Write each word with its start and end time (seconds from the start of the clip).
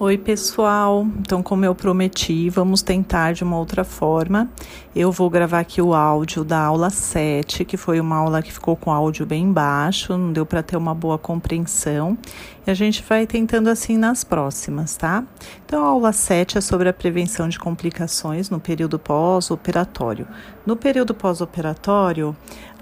Oi, 0.00 0.16
pessoal. 0.16 1.04
Então, 1.18 1.42
como 1.42 1.64
eu 1.64 1.74
prometi, 1.74 2.48
vamos 2.48 2.82
tentar 2.82 3.32
de 3.32 3.42
uma 3.42 3.58
outra 3.58 3.82
forma. 3.82 4.48
Eu 4.94 5.10
vou 5.10 5.28
gravar 5.28 5.58
aqui 5.58 5.82
o 5.82 5.92
áudio 5.92 6.44
da 6.44 6.60
aula 6.60 6.88
7, 6.88 7.64
que 7.64 7.76
foi 7.76 7.98
uma 7.98 8.14
aula 8.14 8.40
que 8.40 8.52
ficou 8.52 8.76
com 8.76 8.92
áudio 8.92 9.26
bem 9.26 9.52
baixo, 9.52 10.16
não 10.16 10.32
deu 10.32 10.46
para 10.46 10.62
ter 10.62 10.76
uma 10.76 10.94
boa 10.94 11.18
compreensão. 11.18 12.16
E 12.64 12.70
a 12.70 12.74
gente 12.74 13.02
vai 13.02 13.26
tentando 13.26 13.68
assim 13.68 13.98
nas 13.98 14.22
próximas, 14.22 14.96
tá? 14.96 15.24
Então, 15.66 15.84
a 15.84 15.88
aula 15.88 16.12
7 16.12 16.58
é 16.58 16.60
sobre 16.60 16.88
a 16.88 16.92
prevenção 16.92 17.48
de 17.48 17.58
complicações 17.58 18.48
no 18.50 18.60
período 18.60 19.00
pós-operatório. 19.00 20.28
No 20.64 20.76
período 20.76 21.12
pós-operatório, 21.12 22.36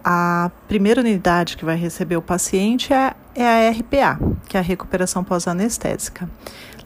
a 0.04 0.50
primeira 0.68 1.00
unidade 1.00 1.56
que 1.56 1.64
vai 1.64 1.76
receber 1.76 2.16
o 2.16 2.22
paciente 2.22 2.92
é, 2.92 3.14
é 3.34 3.68
a 3.68 3.70
RPA, 3.70 4.20
que 4.46 4.56
é 4.58 4.60
a 4.60 4.62
recuperação 4.62 5.24
pós-anestésica. 5.24 6.28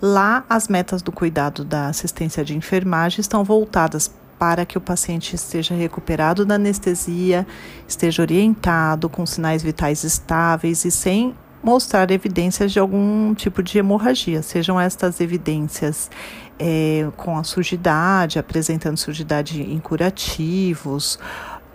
Lá, 0.03 0.45
as 0.49 0.67
metas 0.67 1.03
do 1.03 1.13
cuidado 1.13 1.65
da 1.65 1.89
assistência 1.89 2.45
de 2.45 2.57
enfermagem 2.57 3.21
estão 3.21 3.45
voltadas 3.45 4.11
para 4.39 4.65
que 4.65 4.79
o 4.79 4.81
paciente 4.81 5.37
esteja 5.37 5.75
recuperado 5.75 6.47
da 6.47 6.55
anestesia, 6.55 7.47
esteja 7.87 8.23
orientado, 8.23 9.11
com 9.11 9.27
sinais 9.27 9.63
vitais 9.63 10.03
estáveis 10.03 10.87
e 10.87 10.91
sem 10.91 11.35
mostrar 11.63 12.11
evidências 12.11 12.73
de 12.73 12.79
algum 12.79 13.35
tipo 13.35 13.63
de 13.63 13.77
hemorragia, 13.77 14.43
sejam 14.43 14.81
estas 14.81 15.21
evidências 15.21 16.11
é, 16.59 17.07
com 17.19 17.37
a 17.37 17.45
sujidade, 17.45 18.39
apresentando 18.39 18.97
sujidade 18.97 19.61
em 19.61 19.79
curativos, 19.79 21.19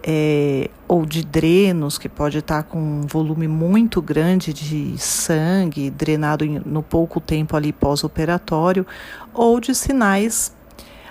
é, 0.08 0.70
ou 0.88 1.04
de 1.04 1.26
drenos, 1.26 1.98
que 1.98 2.08
pode 2.08 2.38
estar 2.38 2.62
com 2.62 2.78
um 2.78 3.02
volume 3.08 3.48
muito 3.48 4.00
grande 4.04 4.54
de 4.54 4.96
sangue 5.00 5.90
drenado 5.90 6.46
em, 6.46 6.62
no 6.64 6.84
pouco 6.84 7.20
tempo 7.20 7.58
ali 7.58 7.74
pós-operatório, 7.74 8.86
ou 9.34 9.60
de 9.60 9.74
sinais, 9.74 10.54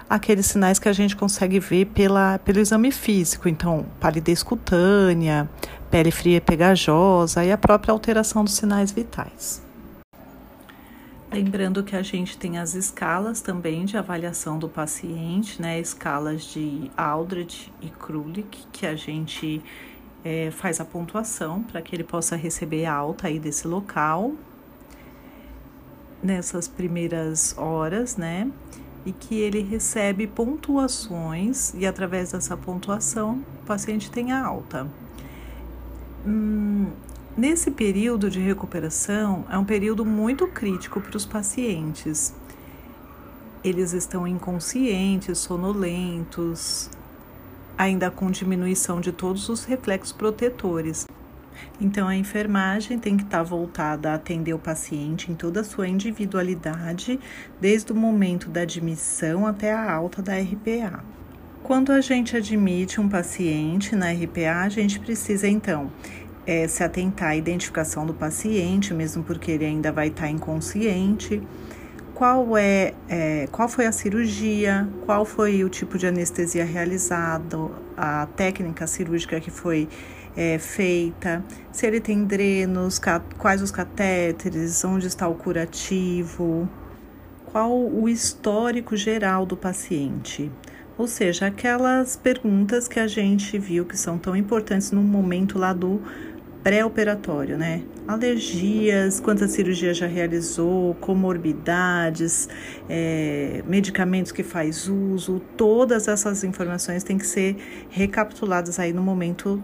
aqueles 0.09 0.47
sinais 0.47 0.78
que 0.78 0.89
a 0.89 0.92
gente 0.92 1.17
consegue 1.17 1.59
ver 1.59 1.86
pela, 1.86 2.39
pelo 2.39 2.61
exame 2.61 2.92
físico, 2.92 3.48
então 3.48 3.84
palidez 3.98 4.45
cutânea, 4.45 5.48
pele 5.91 6.12
fria 6.12 6.36
e 6.36 6.41
pegajosa 6.41 7.45
e 7.45 7.51
a 7.51 7.58
própria 7.58 7.91
alteração 7.91 8.45
dos 8.45 8.55
sinais 8.55 8.92
vitais. 8.92 9.61
Lembrando 11.34 11.82
que 11.82 11.96
a 11.96 12.02
gente 12.02 12.38
tem 12.38 12.58
as 12.58 12.74
escalas 12.74 13.40
também 13.40 13.84
de 13.84 13.96
avaliação 13.96 14.56
do 14.56 14.68
paciente, 14.68 15.60
né? 15.60 15.80
Escalas 15.80 16.44
de 16.44 16.88
Aldrich 16.96 17.72
e 17.82 17.88
Krulik, 17.88 18.64
que 18.70 18.86
a 18.86 18.94
gente 18.94 19.60
é, 20.24 20.52
faz 20.52 20.80
a 20.80 20.84
pontuação 20.84 21.60
para 21.64 21.82
que 21.82 21.96
ele 21.96 22.05
possa 22.05 22.36
receber 22.36 22.86
alta 22.86 23.27
aí 23.27 23.40
desse 23.40 23.66
local 23.66 24.32
nessas 26.22 26.68
primeiras 26.68 27.58
horas, 27.58 28.16
né? 28.16 28.48
E 29.05 29.10
que 29.10 29.34
ele 29.34 29.60
recebe 29.60 30.28
pontuações 30.28 31.74
e 31.74 31.84
através 31.84 32.30
dessa 32.30 32.56
pontuação 32.56 33.42
o 33.60 33.66
paciente 33.66 34.08
tem 34.08 34.30
a 34.30 34.46
alta. 34.46 34.86
Hum, 36.24 36.92
Nesse 37.36 37.68
período 37.68 38.30
de 38.30 38.38
recuperação, 38.38 39.44
é 39.50 39.58
um 39.58 39.64
período 39.64 40.04
muito 40.04 40.46
crítico 40.46 41.00
para 41.00 41.16
os 41.16 41.27
pacientes. 41.27 42.32
Eles 43.64 43.92
estão 43.92 44.24
inconscientes, 44.24 45.38
sonolentos, 45.38 46.88
ainda 47.77 48.08
com 48.08 48.30
diminuição 48.30 49.00
de 49.00 49.10
todos 49.10 49.48
os 49.48 49.64
reflexos 49.64 50.12
protetores. 50.12 51.08
Então, 51.80 52.06
a 52.06 52.14
enfermagem 52.14 53.00
tem 53.00 53.16
que 53.16 53.24
estar 53.24 53.42
voltada 53.42 54.12
a 54.12 54.14
atender 54.14 54.55
o 54.55 54.58
paciente 54.58 55.32
em 55.32 55.34
toda 55.34 55.62
a 55.62 55.64
sua 55.64 55.88
individualidade, 55.88 57.18
desde 57.60 57.90
o 57.90 57.96
momento 57.96 58.48
da 58.48 58.60
admissão 58.60 59.44
até 59.44 59.72
a 59.72 59.92
alta 59.92 60.22
da 60.22 60.34
RPA. 60.38 61.02
Quando 61.64 61.92
a 61.92 62.00
gente 62.02 62.36
admite 62.36 63.00
um 63.00 63.08
paciente 63.08 63.96
na 63.96 64.12
RPA, 64.12 64.60
a 64.64 64.68
gente 64.68 65.00
precisa 65.00 65.48
então 65.48 65.90
é, 66.46 66.68
se 66.68 66.82
atentar 66.82 67.30
à 67.30 67.36
identificação 67.36 68.05
do 68.06 68.14
paciente, 68.14 68.92
mesmo 68.92 69.22
porque 69.22 69.50
ele 69.50 69.64
ainda 69.64 69.90
vai 69.90 70.08
estar 70.08 70.28
inconsciente. 70.28 71.42
Qual 72.14 72.56
é, 72.56 72.94
é, 73.08 73.48
qual 73.50 73.68
foi 73.68 73.86
a 73.86 73.92
cirurgia, 73.92 74.88
qual 75.05 75.24
foi 75.24 75.64
o 75.64 75.68
tipo 75.68 75.98
de 75.98 76.06
anestesia 76.06 76.64
realizado, 76.64 77.72
a 77.96 78.27
técnica 78.36 78.86
cirúrgica 78.86 79.40
que 79.40 79.50
foi 79.50 79.88
é, 80.36 80.58
feita, 80.58 81.44
se 81.72 81.86
ele 81.86 82.00
tem 82.00 82.24
drenos, 82.24 83.00
quais 83.38 83.62
os 83.62 83.70
catéteres, 83.70 84.84
onde 84.84 85.06
está 85.06 85.26
o 85.26 85.34
curativo, 85.34 86.68
qual 87.46 87.72
o 87.72 88.08
histórico 88.08 88.96
geral 88.96 89.44
do 89.44 89.56
paciente. 89.56 90.50
Ou 90.96 91.08
seja, 91.08 91.46
aquelas 91.46 92.14
perguntas 92.14 92.86
que 92.86 93.00
a 93.00 93.06
gente 93.08 93.58
viu 93.58 93.84
que 93.84 93.96
são 93.96 94.16
tão 94.16 94.36
importantes 94.36 94.92
no 94.92 95.02
momento 95.02 95.58
lá 95.58 95.72
do 95.72 96.00
pré-operatório, 96.64 97.58
né? 97.58 97.83
Alergias, 98.08 99.20
quantas 99.20 99.51
cirurgias 99.51 99.98
já 99.98 100.07
realizou, 100.07 100.95
comorbidades, 100.95 102.48
é, 102.89 103.63
medicamentos 103.67 104.33
que 104.33 104.42
faz 104.42 104.89
uso, 104.89 105.41
todas 105.58 106.08
essas 106.08 106.42
informações 106.42 107.05
têm 107.05 107.19
que 107.19 107.27
ser 107.27 107.57
recapituladas 107.91 108.79
aí 108.79 108.95
no 108.95 109.03
momento 109.03 109.63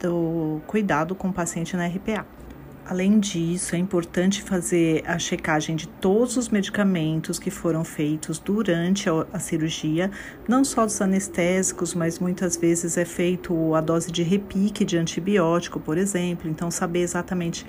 do 0.00 0.60
cuidado 0.66 1.14
com 1.14 1.28
o 1.28 1.32
paciente 1.32 1.76
na 1.76 1.86
RPA. 1.86 2.33
Além 2.86 3.18
disso, 3.18 3.74
é 3.74 3.78
importante 3.78 4.42
fazer 4.42 5.02
a 5.06 5.18
checagem 5.18 5.74
de 5.74 5.88
todos 5.88 6.36
os 6.36 6.50
medicamentos 6.50 7.38
que 7.38 7.50
foram 7.50 7.82
feitos 7.82 8.38
durante 8.38 9.08
a, 9.08 9.38
cirurgia, 9.38 10.10
não 10.46 10.62
só 10.62 10.84
dos 10.84 11.00
anestésicos, 11.00 11.94
mas 11.94 12.18
muitas 12.18 12.58
vezes 12.58 12.98
é 12.98 13.06
feito 13.06 13.74
a 13.74 13.80
dose 13.80 14.12
de 14.12 14.22
repique 14.22 14.84
de 14.84 14.98
antibiótico, 14.98 15.80
por 15.80 15.96
exemplo. 15.96 16.46
Então, 16.50 16.70
saber 16.70 17.00
exatamente 17.00 17.64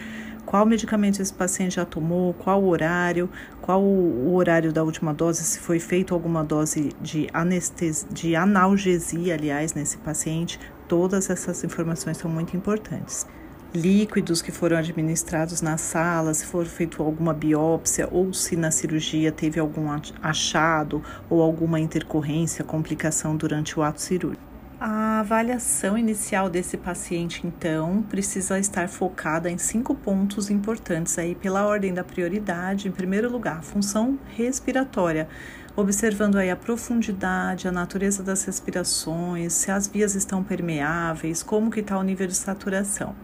qual 0.45 0.65
medicamento 0.65 1.21
esse 1.21 1.33
paciente 1.33 1.75
já 1.75 1.85
tomou, 1.85 2.33
qual 2.33 2.61
horário, 2.65 3.29
qual 3.61 3.81
o 3.81 4.35
horário 4.35 4.73
da 4.73 4.83
última 4.83 5.13
dose, 5.13 5.45
se 5.45 5.59
foi 5.59 5.79
feito 5.79 6.13
alguma 6.13 6.43
dose 6.43 6.89
de 7.01 7.29
anestesia, 7.33 8.09
de 8.11 8.35
analgesia, 8.35 9.35
aliás, 9.35 9.73
nesse 9.73 9.97
paciente. 9.97 10.59
Todas 10.89 11.29
essas 11.29 11.63
informações 11.63 12.17
são 12.17 12.29
muito 12.29 12.57
importantes 12.57 13.25
líquidos 13.75 14.41
que 14.41 14.51
foram 14.51 14.77
administrados 14.77 15.61
na 15.61 15.77
sala, 15.77 16.33
se 16.33 16.45
for 16.45 16.65
feito 16.65 17.03
alguma 17.03 17.33
biópsia 17.33 18.07
ou 18.11 18.33
se 18.33 18.55
na 18.55 18.71
cirurgia 18.71 19.31
teve 19.31 19.59
algum 19.59 19.87
achado 20.21 21.03
ou 21.29 21.41
alguma 21.41 21.79
intercorrência, 21.79 22.63
complicação 22.63 23.35
durante 23.35 23.77
o 23.79 23.83
ato 23.83 24.01
cirúrgico. 24.01 24.55
A 24.79 25.19
avaliação 25.21 25.97
inicial 25.97 26.49
desse 26.49 26.75
paciente, 26.75 27.47
então, 27.47 28.01
precisa 28.09 28.59
estar 28.59 28.89
focada 28.89 29.49
em 29.49 29.57
cinco 29.57 29.95
pontos 29.95 30.49
importantes 30.49 31.17
aí 31.17 31.33
pela 31.33 31.65
ordem 31.65 31.93
da 31.93 32.03
prioridade. 32.03 32.87
Em 32.87 32.91
primeiro 32.91 33.31
lugar, 33.31 33.63
função 33.63 34.19
respiratória, 34.35 35.29
observando 35.77 36.35
aí 36.35 36.49
a 36.51 36.57
profundidade, 36.57 37.69
a 37.69 37.71
natureza 37.71 38.21
das 38.21 38.43
respirações, 38.43 39.53
se 39.53 39.71
as 39.71 39.87
vias 39.87 40.13
estão 40.13 40.43
permeáveis, 40.43 41.41
como 41.41 41.71
que 41.71 41.79
está 41.79 41.97
o 41.97 42.03
nível 42.03 42.27
de 42.27 42.35
saturação. 42.35 43.15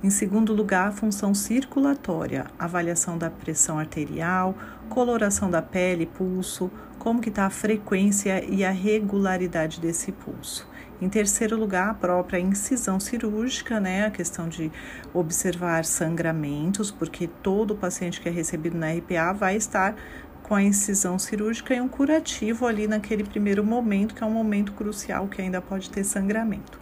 Em 0.00 0.10
segundo 0.10 0.54
lugar, 0.54 0.88
a 0.88 0.92
função 0.92 1.34
circulatória, 1.34 2.46
avaliação 2.56 3.18
da 3.18 3.28
pressão 3.28 3.80
arterial, 3.80 4.54
coloração 4.88 5.50
da 5.50 5.60
pele, 5.60 6.06
pulso, 6.06 6.70
como 7.00 7.20
que 7.20 7.30
está 7.30 7.46
a 7.46 7.50
frequência 7.50 8.44
e 8.44 8.64
a 8.64 8.70
regularidade 8.70 9.80
desse 9.80 10.12
pulso. 10.12 10.68
Em 11.02 11.08
terceiro 11.08 11.56
lugar, 11.56 11.90
a 11.90 11.94
própria 11.94 12.38
incisão 12.38 13.00
cirúrgica, 13.00 13.80
né? 13.80 14.06
A 14.06 14.10
questão 14.10 14.48
de 14.48 14.70
observar 15.12 15.84
sangramentos, 15.84 16.92
porque 16.92 17.26
todo 17.42 17.74
paciente 17.74 18.20
que 18.20 18.28
é 18.28 18.32
recebido 18.32 18.78
na 18.78 18.92
RPA 18.92 19.32
vai 19.32 19.56
estar 19.56 19.96
com 20.44 20.54
a 20.54 20.62
incisão 20.62 21.18
cirúrgica 21.18 21.74
e 21.74 21.80
um 21.80 21.88
curativo 21.88 22.66
ali 22.66 22.86
naquele 22.86 23.24
primeiro 23.24 23.64
momento, 23.64 24.14
que 24.14 24.22
é 24.22 24.26
um 24.26 24.30
momento 24.30 24.72
crucial 24.72 25.26
que 25.26 25.42
ainda 25.42 25.60
pode 25.60 25.90
ter 25.90 26.04
sangramento. 26.04 26.80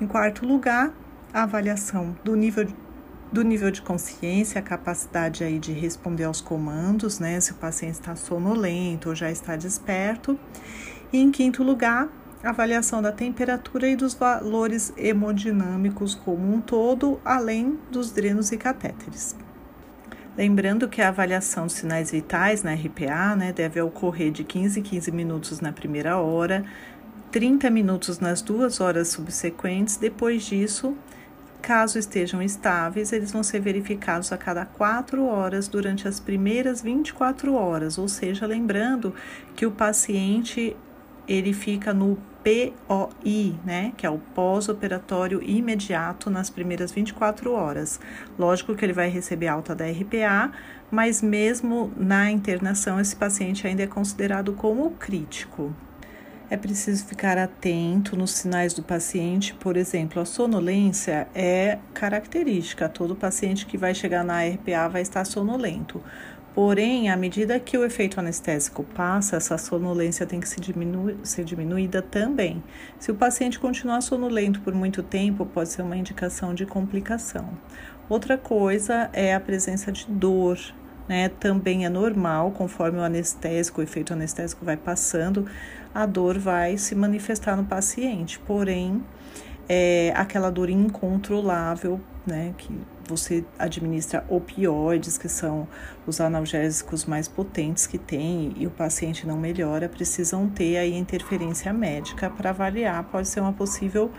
Em 0.00 0.06
quarto 0.06 0.46
lugar, 0.46 0.92
a 1.32 1.42
avaliação 1.42 2.16
do 2.24 2.34
nível 2.34 2.66
do 3.30 3.42
nível 3.42 3.70
de 3.70 3.82
consciência, 3.82 4.58
a 4.58 4.62
capacidade 4.62 5.44
aí 5.44 5.58
de 5.58 5.70
responder 5.70 6.24
aos 6.24 6.40
comandos, 6.40 7.18
né, 7.18 7.38
se 7.40 7.52
o 7.52 7.56
paciente 7.56 7.94
está 7.94 8.16
sonolento 8.16 9.10
ou 9.10 9.14
já 9.14 9.30
está 9.30 9.54
desperto. 9.54 10.38
E 11.12 11.18
em 11.18 11.30
quinto 11.30 11.62
lugar, 11.62 12.08
avaliação 12.42 13.02
da 13.02 13.12
temperatura 13.12 13.88
e 13.88 13.96
dos 13.96 14.14
valores 14.14 14.92
hemodinâmicos 14.96 16.14
como 16.14 16.52
um 16.52 16.60
todo, 16.60 17.20
além 17.24 17.78
dos 17.90 18.10
drenos 18.10 18.52
e 18.52 18.56
catéteres. 18.56 19.36
Lembrando 20.36 20.88
que 20.88 21.02
a 21.02 21.08
avaliação 21.08 21.66
dos 21.66 21.74
sinais 21.74 22.12
vitais 22.12 22.62
na 22.62 22.72
RPA 22.72 23.34
né, 23.34 23.52
deve 23.52 23.80
ocorrer 23.80 24.30
de 24.30 24.44
15 24.44 24.78
em 24.78 24.82
15 24.82 25.10
minutos 25.10 25.60
na 25.60 25.72
primeira 25.72 26.16
hora, 26.18 26.64
30 27.32 27.68
minutos 27.70 28.20
nas 28.20 28.40
duas 28.40 28.80
horas 28.80 29.08
subsequentes. 29.08 29.96
Depois 29.96 30.44
disso, 30.44 30.96
Caso 31.60 31.98
estejam 31.98 32.40
estáveis, 32.40 33.12
eles 33.12 33.32
vão 33.32 33.42
ser 33.42 33.60
verificados 33.60 34.32
a 34.32 34.36
cada 34.36 34.64
4 34.64 35.24
horas 35.26 35.68
durante 35.68 36.08
as 36.08 36.18
primeiras 36.18 36.80
24 36.80 37.52
horas, 37.54 37.98
ou 37.98 38.08
seja, 38.08 38.46
lembrando 38.46 39.14
que 39.54 39.66
o 39.66 39.70
paciente 39.70 40.76
ele 41.28 41.52
fica 41.52 41.92
no 41.92 42.16
POI, 42.42 43.54
né, 43.64 43.92
que 43.96 44.06
é 44.06 44.10
o 44.10 44.18
pós-operatório 44.18 45.42
imediato 45.42 46.30
nas 46.30 46.48
primeiras 46.48 46.90
24 46.90 47.52
horas. 47.52 48.00
Lógico 48.38 48.74
que 48.74 48.84
ele 48.84 48.94
vai 48.94 49.10
receber 49.10 49.48
alta 49.48 49.74
da 49.74 49.84
RPA, 49.84 50.50
mas 50.90 51.20
mesmo 51.20 51.92
na 51.96 52.30
internação 52.30 52.98
esse 52.98 53.14
paciente 53.14 53.66
ainda 53.66 53.82
é 53.82 53.86
considerado 53.86 54.54
como 54.54 54.92
crítico. 54.92 55.74
É 56.50 56.56
preciso 56.56 57.04
ficar 57.04 57.36
atento 57.36 58.16
nos 58.16 58.30
sinais 58.30 58.72
do 58.72 58.82
paciente, 58.82 59.52
por 59.52 59.76
exemplo, 59.76 60.22
a 60.22 60.24
sonolência 60.24 61.28
é 61.34 61.78
característica, 61.92 62.88
todo 62.88 63.14
paciente 63.14 63.66
que 63.66 63.76
vai 63.76 63.94
chegar 63.94 64.24
na 64.24 64.42
RPA 64.42 64.88
vai 64.88 65.02
estar 65.02 65.26
sonolento. 65.26 66.02
Porém, 66.54 67.10
à 67.10 67.16
medida 67.18 67.60
que 67.60 67.76
o 67.76 67.84
efeito 67.84 68.18
anestésico 68.18 68.82
passa, 68.82 69.36
essa 69.36 69.58
sonolência 69.58 70.24
tem 70.24 70.40
que 70.40 70.48
se 70.48 70.56
ser 71.22 71.44
diminuída 71.44 72.00
também. 72.00 72.64
Se 72.98 73.10
o 73.10 73.14
paciente 73.14 73.58
continuar 73.60 74.00
sonolento 74.00 74.62
por 74.62 74.74
muito 74.74 75.02
tempo, 75.02 75.44
pode 75.44 75.68
ser 75.68 75.82
uma 75.82 75.98
indicação 75.98 76.54
de 76.54 76.64
complicação. 76.64 77.50
Outra 78.08 78.38
coisa 78.38 79.10
é 79.12 79.34
a 79.34 79.40
presença 79.40 79.92
de 79.92 80.06
dor, 80.08 80.58
né? 81.08 81.28
Também 81.28 81.84
é 81.84 81.88
normal, 81.88 82.50
conforme 82.52 82.98
o 82.98 83.02
anestésico, 83.02 83.80
o 83.80 83.84
efeito 83.84 84.12
anestésico 84.12 84.64
vai 84.64 84.76
passando, 84.76 85.46
a 85.94 86.06
dor 86.06 86.38
vai 86.38 86.76
se 86.76 86.94
manifestar 86.94 87.56
no 87.56 87.64
paciente. 87.64 88.38
Porém, 88.40 89.02
é 89.68 90.12
aquela 90.16 90.50
dor 90.50 90.70
incontrolável, 90.70 92.00
né? 92.26 92.54
Que 92.56 92.72
você 93.06 93.44
administra 93.58 94.24
opioides, 94.28 95.16
que 95.16 95.28
são 95.28 95.66
os 96.06 96.20
analgésicos 96.20 97.04
mais 97.04 97.26
potentes 97.26 97.86
que 97.86 97.98
tem, 97.98 98.52
e 98.56 98.66
o 98.66 98.70
paciente 98.70 99.26
não 99.26 99.38
melhora, 99.38 99.88
precisam 99.88 100.48
ter 100.48 100.76
aí 100.76 100.96
interferência 100.96 101.72
médica 101.72 102.28
para 102.28 102.50
avaliar, 102.50 103.02
pode 103.04 103.28
ser 103.28 103.40
uma 103.40 103.52
possível 103.52 104.10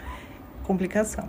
complicação. 0.63 1.27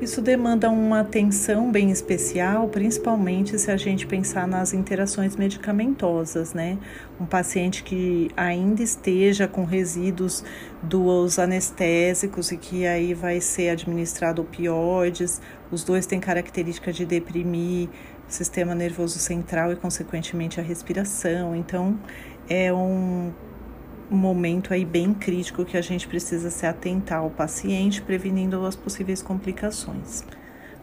Isso 0.00 0.20
demanda 0.20 0.68
uma 0.68 1.00
atenção 1.00 1.72
bem 1.72 1.90
especial, 1.90 2.68
principalmente 2.68 3.58
se 3.58 3.70
a 3.70 3.78
gente 3.78 4.06
pensar 4.06 4.46
nas 4.46 4.74
interações 4.74 5.36
medicamentosas, 5.36 6.52
né? 6.52 6.76
Um 7.18 7.24
paciente 7.24 7.82
que 7.82 8.30
ainda 8.36 8.82
esteja 8.82 9.48
com 9.48 9.64
resíduos 9.64 10.44
dos 10.82 11.38
anestésicos 11.38 12.52
e 12.52 12.58
que 12.58 12.86
aí 12.86 13.14
vai 13.14 13.40
ser 13.40 13.70
administrado 13.70 14.42
opioides, 14.42 15.40
os 15.72 15.82
dois 15.82 16.04
têm 16.04 16.20
característica 16.20 16.92
de 16.92 17.06
deprimir 17.06 17.88
o 18.28 18.30
sistema 18.30 18.74
nervoso 18.74 19.18
central 19.18 19.72
e, 19.72 19.76
consequentemente, 19.76 20.60
a 20.60 20.62
respiração. 20.62 21.56
Então, 21.56 21.98
é 22.50 22.70
um 22.70 23.32
momento 24.10 24.72
aí 24.72 24.84
bem 24.84 25.12
crítico 25.12 25.64
que 25.64 25.76
a 25.76 25.82
gente 25.82 26.06
precisa 26.06 26.50
se 26.50 26.66
atentar 26.66 27.18
ao 27.18 27.30
paciente, 27.30 28.00
prevenindo 28.02 28.64
as 28.64 28.76
possíveis 28.76 29.22
complicações. 29.22 30.24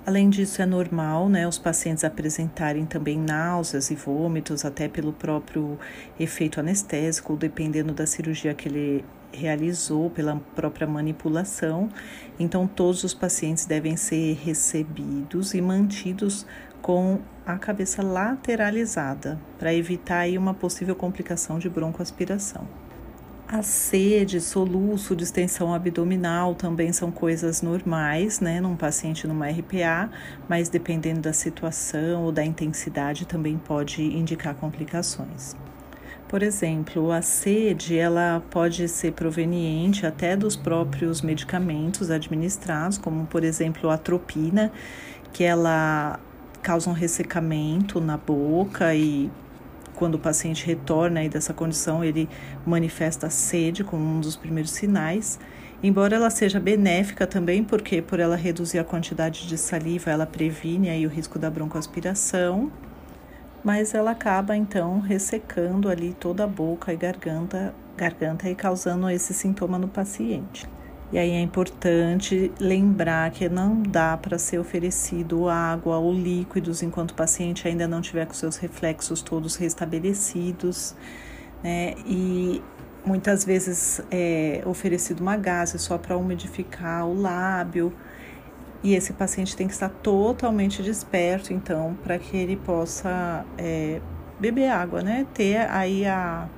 Além 0.05 0.29
disso, 0.29 0.61
é 0.61 0.65
normal 0.65 1.29
né, 1.29 1.47
os 1.47 1.57
pacientes 1.57 2.03
apresentarem 2.03 2.85
também 2.85 3.17
náuseas 3.17 3.89
e 3.89 3.95
vômitos, 3.95 4.65
até 4.65 4.89
pelo 4.89 5.13
próprio 5.13 5.79
efeito 6.19 6.59
anestésico, 6.59 7.37
dependendo 7.37 7.93
da 7.93 8.05
cirurgia 8.05 8.53
que 8.53 8.67
ele 8.67 9.05
realizou, 9.31 10.09
pela 10.09 10.35
própria 10.55 10.85
manipulação. 10.85 11.89
Então, 12.37 12.67
todos 12.67 13.05
os 13.05 13.13
pacientes 13.13 13.65
devem 13.65 13.95
ser 13.95 14.33
recebidos 14.43 15.53
e 15.53 15.61
mantidos 15.61 16.45
com 16.81 17.19
a 17.45 17.57
cabeça 17.57 18.03
lateralizada, 18.03 19.39
para 19.57 19.73
evitar 19.73 20.19
aí 20.19 20.37
uma 20.37 20.53
possível 20.53 20.95
complicação 20.95 21.57
de 21.57 21.69
broncoaspiração. 21.69 22.67
A 23.53 23.61
sede, 23.61 24.41
soluço, 24.41 25.15
distensão 25.15 25.75
abdominal 25.75 26.55
também 26.55 26.91
são 26.91 27.11
coisas 27.11 27.61
normais, 27.61 28.39
né, 28.39 28.59
num 28.59 28.75
paciente 28.75 29.27
numa 29.27 29.47
RPA, 29.47 30.09
mas 30.49 30.69
dependendo 30.69 31.21
da 31.21 31.33
situação 31.33 32.23
ou 32.23 32.31
da 32.31 32.43
intensidade 32.43 33.27
também 33.27 33.59
pode 33.59 34.01
indicar 34.01 34.55
complicações. 34.55 35.55
Por 36.27 36.41
exemplo, 36.41 37.11
a 37.11 37.21
sede 37.21 37.95
ela 37.95 38.41
pode 38.49 38.87
ser 38.87 39.13
proveniente 39.13 40.03
até 40.03 40.35
dos 40.35 40.55
próprios 40.55 41.21
medicamentos 41.21 42.09
administrados, 42.09 42.97
como 42.97 43.27
por 43.27 43.43
exemplo 43.43 43.91
a 43.91 43.93
atropina, 43.93 44.71
que 45.31 45.43
ela 45.43 46.19
causa 46.63 46.89
um 46.89 46.93
ressecamento 46.93 48.01
na 48.01 48.17
boca 48.17 48.95
e 48.95 49.29
quando 50.03 50.15
o 50.15 50.19
paciente 50.19 50.65
retorna 50.65 51.21
aí 51.21 51.29
dessa 51.29 51.53
condição, 51.53 52.03
ele 52.03 52.27
manifesta 52.65 53.29
sede 53.29 53.85
como 53.85 54.03
um 54.03 54.19
dos 54.19 54.35
primeiros 54.35 54.71
sinais. 54.71 55.39
Embora 55.81 56.17
ela 56.17 56.29
seja 56.29 56.59
benéfica 56.59 57.25
também, 57.25 57.63
porque 57.63 58.01
por 58.01 58.19
ela 58.19 58.35
reduzir 58.35 58.79
a 58.79 58.83
quantidade 58.83 59.47
de 59.47 59.57
saliva, 59.57 60.11
ela 60.11 60.25
previne 60.25 60.89
aí 60.89 61.05
o 61.07 61.09
risco 61.09 61.39
da 61.39 61.49
broncoaspiração, 61.49 62.69
mas 63.63 63.93
ela 63.93 64.11
acaba 64.11 64.57
então 64.57 64.99
ressecando 64.99 65.87
ali 65.87 66.13
toda 66.13 66.43
a 66.43 66.47
boca 66.47 66.91
e 66.91 66.97
garganta, 66.97 67.73
garganta 67.95 68.49
e 68.49 68.55
causando 68.55 69.09
esse 69.09 69.33
sintoma 69.33 69.79
no 69.79 69.87
paciente. 69.87 70.67
E 71.13 71.17
aí 71.19 71.29
é 71.29 71.41
importante 71.41 72.51
lembrar 72.59 73.29
que 73.29 73.47
não 73.47 73.83
dá 73.83 74.17
para 74.17 74.39
ser 74.39 74.57
oferecido 74.57 75.47
água 75.47 75.99
ou 75.99 76.11
líquidos 76.11 76.81
enquanto 76.81 77.11
o 77.11 77.13
paciente 77.13 77.67
ainda 77.67 77.87
não 77.87 78.01
tiver 78.01 78.25
com 78.25 78.33
seus 78.33 78.57
reflexos 78.57 79.21
todos 79.21 79.55
restabelecidos, 79.55 80.95
né? 81.63 81.93
E 82.07 82.63
muitas 83.05 83.45
vezes 83.45 84.01
é 84.09 84.63
oferecido 84.65 85.21
uma 85.21 85.37
gase 85.37 85.77
só 85.77 85.99
para 85.99 86.17
umidificar 86.17 87.05
o 87.05 87.13
lábio. 87.21 87.93
E 88.81 88.95
esse 88.95 89.13
paciente 89.13 89.55
tem 89.55 89.67
que 89.67 89.73
estar 89.73 89.89
totalmente 89.89 90.81
desperto, 90.81 91.53
então, 91.53 91.95
para 92.03 92.17
que 92.17 92.35
ele 92.35 92.55
possa 92.55 93.45
é, 93.55 94.01
beber 94.39 94.69
água, 94.69 95.03
né? 95.03 95.27
Ter 95.31 95.57
aí 95.69 96.07
a, 96.07 96.49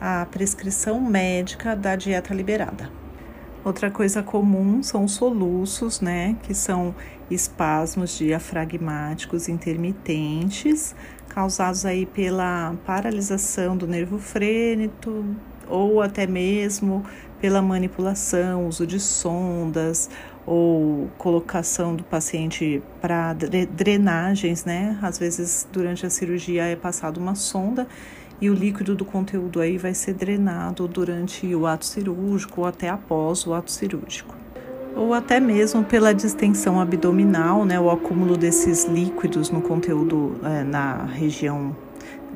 a 0.00 0.26
prescrição 0.28 1.00
médica 1.00 1.76
da 1.76 1.94
dieta 1.94 2.34
liberada. 2.34 2.99
Outra 3.62 3.90
coisa 3.90 4.22
comum 4.22 4.82
são 4.82 5.04
os 5.04 5.12
soluços, 5.12 6.00
né, 6.00 6.34
que 6.42 6.54
são 6.54 6.94
espasmos 7.30 8.16
diafragmáticos 8.16 9.48
intermitentes, 9.48 10.94
causados 11.28 11.84
aí 11.84 12.06
pela 12.06 12.74
paralisação 12.86 13.76
do 13.76 13.86
nervo 13.86 14.18
frênito 14.18 15.24
ou 15.68 16.00
até 16.00 16.26
mesmo 16.26 17.04
pela 17.38 17.60
manipulação, 17.60 18.66
uso 18.66 18.86
de 18.86 18.98
sondas 18.98 20.08
ou 20.46 21.08
colocação 21.18 21.94
do 21.94 22.02
paciente 22.02 22.82
para 23.00 23.34
drenagens, 23.34 24.64
né? 24.64 24.98
Às 25.02 25.18
vezes 25.18 25.68
durante 25.70 26.04
a 26.04 26.10
cirurgia 26.10 26.64
é 26.64 26.74
passado 26.74 27.18
uma 27.18 27.34
sonda 27.34 27.86
e 28.40 28.48
o 28.48 28.54
líquido 28.54 28.94
do 28.94 29.04
conteúdo 29.04 29.60
aí 29.60 29.76
vai 29.76 29.92
ser 29.92 30.14
drenado 30.14 30.88
durante 30.88 31.54
o 31.54 31.66
ato 31.66 31.84
cirúrgico 31.84 32.62
ou 32.62 32.66
até 32.66 32.88
após 32.88 33.46
o 33.46 33.52
ato 33.52 33.70
cirúrgico. 33.70 34.34
Ou 34.96 35.14
até 35.14 35.38
mesmo 35.38 35.84
pela 35.84 36.12
distensão 36.12 36.80
abdominal, 36.80 37.64
né, 37.64 37.78
o 37.78 37.90
acúmulo 37.90 38.36
desses 38.36 38.86
líquidos 38.86 39.50
no 39.50 39.60
conteúdo 39.60 40.36
é, 40.42 40.64
na 40.64 41.04
região 41.04 41.76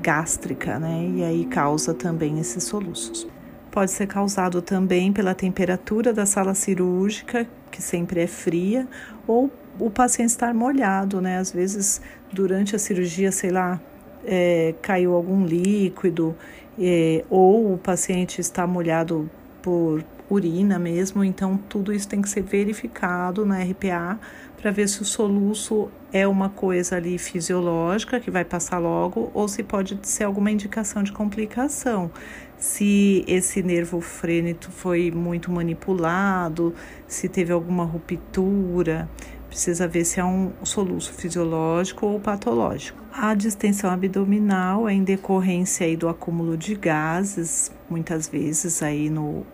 gástrica, 0.01 0.79
né, 0.79 1.11
e 1.15 1.25
aí 1.25 1.45
causa 1.47 1.95
também 1.95 2.39
esses 2.39 2.65
soluços. 2.65 3.27
Pode 3.71 3.91
ser 3.91 4.07
causado 4.07 4.63
também 4.63 5.13
pela 5.13 5.35
temperatura 5.35 6.13
da 6.13 6.25
sala 6.25 6.55
cirúrgica, 6.55 7.49
que 7.73 7.83
sempre 7.83 8.21
é 8.21 8.27
fria, 8.29 8.87
ou 9.27 9.51
o 9.81 9.91
paciente 9.91 10.29
estar 10.29 10.55
molhado, 10.55 11.21
né? 11.21 11.39
Às 11.39 11.51
vezes, 11.51 12.01
durante 12.33 12.77
a 12.77 12.79
cirurgia, 12.79 13.33
sei 13.33 13.51
lá, 13.51 13.81
é, 14.27 14.75
caiu 14.83 15.15
algum 15.15 15.45
líquido 15.45 16.35
é, 16.79 17.25
ou 17.31 17.75
o 17.75 17.79
paciente 17.79 18.41
está 18.41 18.67
molhado 18.67 19.31
por 19.63 20.05
urina 20.29 20.79
mesmo, 20.79 21.23
então 21.23 21.57
tudo 21.69 21.93
isso 21.93 22.09
tem 22.09 22.21
que 22.21 22.29
ser 22.29 22.43
verificado 22.43 23.45
na 23.45 23.63
RPA 23.63 24.19
para 24.61 24.71
ver 24.71 24.89
se 24.89 25.03
o 25.03 25.05
soluço 25.05 25.89
é 26.13 26.27
uma 26.27 26.49
coisa 26.49 26.97
ali 26.97 27.19
fisiológica 27.19 28.19
que 28.19 28.31
vai 28.31 28.45
passar 28.45 28.79
logo 28.79 29.31
ou 29.35 29.47
se 29.47 29.63
pode 29.63 29.99
ser 30.03 30.25
alguma 30.25 30.51
indicação 30.51 31.03
de 31.03 31.13
complicação. 31.13 32.11
Se 32.57 33.25
esse 33.29 33.63
nervo 33.63 34.01
frênito 34.01 34.71
foi 34.71 35.11
muito 35.11 35.51
manipulado, 35.51 36.75
se 37.07 37.29
teve 37.29 37.53
alguma 37.53 37.85
ruptura, 37.85 39.09
precisa 39.55 39.87
ver 39.87 40.05
se 40.05 40.19
é 40.19 40.25
um 40.25 40.51
soluço 40.65 41.13
fisiológico 41.13 42.07
ou 42.07 42.19
patológico. 42.19 43.01
A 43.13 43.37
distensão 43.37 43.89
abdominal 43.89 44.89
é 44.89 44.95
em 44.95 45.05
decorrência 45.05 45.87
aí 45.87 45.97
do 45.97 46.09
acúmulo 46.09 46.57
de 46.57 46.75
gases, 46.75 47.71
muitas 47.89 48.27
vezes 48.27 48.83
aí 48.83 49.09
no 49.09 49.47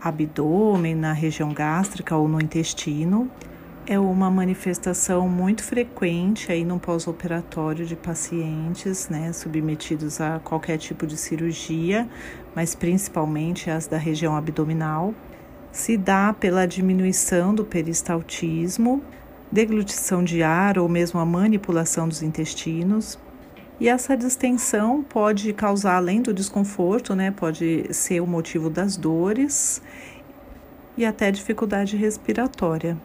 abdômen, 0.00 0.94
na 0.94 1.12
região 1.12 1.52
gástrica 1.52 2.16
ou 2.16 2.26
no 2.26 2.40
intestino. 2.40 3.30
é 3.86 3.98
uma 3.98 4.28
manifestação 4.30 5.28
muito 5.28 5.62
frequente 5.62 6.50
aí 6.50 6.64
no 6.64 6.78
pós-operatório 6.78 7.86
de 7.86 7.94
pacientes, 7.94 9.08
né, 9.08 9.32
submetidos 9.32 10.20
a 10.20 10.40
qualquer 10.40 10.76
tipo 10.76 11.06
de 11.06 11.16
cirurgia, 11.16 12.08
mas 12.54 12.74
principalmente 12.74 13.70
as 13.70 13.86
da 13.86 13.96
região 13.96 14.34
abdominal. 14.34 15.14
Se 15.70 15.96
dá 15.96 16.32
pela 16.32 16.66
diminuição 16.66 17.54
do 17.54 17.64
peristaltismo, 17.64 19.02
deglutição 19.50 20.22
de 20.22 20.42
ar 20.42 20.78
ou 20.78 20.88
mesmo 20.88 21.20
a 21.20 21.24
manipulação 21.24 22.08
dos 22.08 22.22
intestinos. 22.22 23.18
E 23.78 23.88
essa 23.88 24.16
distensão 24.16 25.02
pode 25.02 25.52
causar, 25.52 25.96
além 25.96 26.22
do 26.22 26.32
desconforto, 26.32 27.14
né, 27.14 27.30
pode 27.30 27.86
ser 27.90 28.20
o 28.20 28.26
motivo 28.26 28.70
das 28.70 28.96
dores 28.96 29.82
e 30.96 31.04
até 31.04 31.30
dificuldade 31.30 31.96
respiratória. 31.96 32.96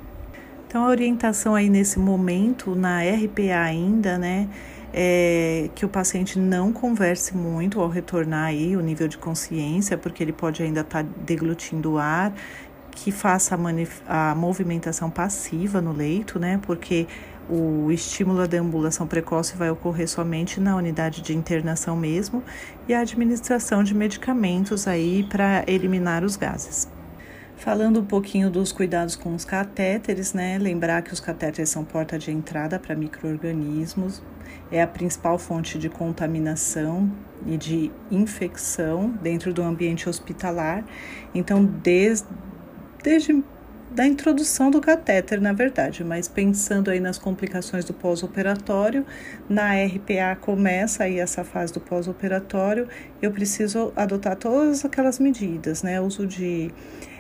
Então, 0.68 0.86
a 0.86 0.88
orientação 0.88 1.54
aí 1.54 1.70
nesse 1.70 2.00
momento, 2.00 2.74
na 2.74 3.02
RPA 3.02 3.60
ainda, 3.66 4.18
né, 4.18 4.48
é 4.94 5.70
que 5.76 5.86
o 5.86 5.90
paciente 5.90 6.40
não 6.40 6.72
converse 6.72 7.36
muito 7.36 7.82
ao 7.82 7.90
retornar 7.90 8.46
aí 8.46 8.76
o 8.78 8.82
nível 8.82 9.08
de 9.08 9.18
consciência, 9.18 9.98
porque 9.98 10.24
ele 10.24 10.34
pode 10.34 10.64
ainda 10.64 10.80
estar 10.80 11.04
tá 11.04 11.10
deglutindo 11.26 11.98
ar, 11.98 12.34
que 12.92 13.12
faça 13.12 13.56
a, 14.08 14.32
a 14.32 14.36
movimentação 14.36 15.10
passiva 15.10 15.82
no 15.82 15.92
leito, 15.92 16.38
né, 16.38 16.60
porque 16.62 17.08
o 17.50 17.92
estímulo 17.92 18.42
à 18.42 18.46
deambulação 18.46 19.08
precoce 19.08 19.58
vai 19.58 19.70
ocorrer 19.70 20.08
somente 20.08 20.60
na 20.60 20.76
unidade 20.76 21.22
de 21.22 21.36
internação 21.36 21.96
mesmo 21.98 22.44
e 22.88 22.94
a 22.94 23.02
administração 23.02 23.84
de 23.84 23.94
medicamentos 23.94 24.88
aí 24.88 25.24
para 25.30 25.64
eliminar 25.68 26.24
os 26.24 26.36
gases. 26.36 26.88
Falando 27.58 28.00
um 28.00 28.06
pouquinho 28.06 28.50
dos 28.50 28.72
cuidados 28.72 29.16
com 29.16 29.36
os 29.36 29.46
catéteres, 29.46 30.34
né? 30.34 30.58
Lembrar 30.58 31.04
que 31.04 31.14
os 31.14 31.20
catéteres 31.20 31.70
são 31.70 31.84
porta 31.84 32.18
de 32.18 32.32
entrada 32.32 32.80
para 32.80 32.96
micro-organismos, 32.96 34.24
é 34.72 34.82
a 34.82 34.88
principal 34.88 35.38
fonte 35.38 35.78
de 35.78 35.88
contaminação 35.88 37.12
e 37.46 37.58
de 37.58 37.92
infecção 38.10 39.12
dentro 39.22 39.54
do 39.54 39.62
ambiente 39.62 40.10
hospitalar. 40.10 40.84
Então, 41.36 41.64
desde, 41.64 42.28
desde 43.04 43.44
da 43.92 44.06
introdução 44.08 44.72
do 44.72 44.80
catéter, 44.80 45.42
na 45.42 45.52
verdade, 45.52 46.02
mas 46.02 46.26
pensando 46.28 46.90
aí 46.90 47.00
nas 47.00 47.18
complicações 47.18 47.84
do 47.84 47.94
pós-operatório, 47.94 49.06
na 49.50 49.74
RPA 49.74 50.38
começa 50.40 51.04
aí 51.04 51.20
essa 51.20 51.44
fase 51.44 51.74
do 51.74 51.82
pós-operatório, 51.82 52.88
eu 53.22 53.32
preciso 53.32 53.92
adotar 53.96 54.38
todas 54.38 54.86
aquelas 54.86 55.20
medidas, 55.20 55.84
né? 55.84 56.00
Uso 56.00 56.26
de 56.26 56.72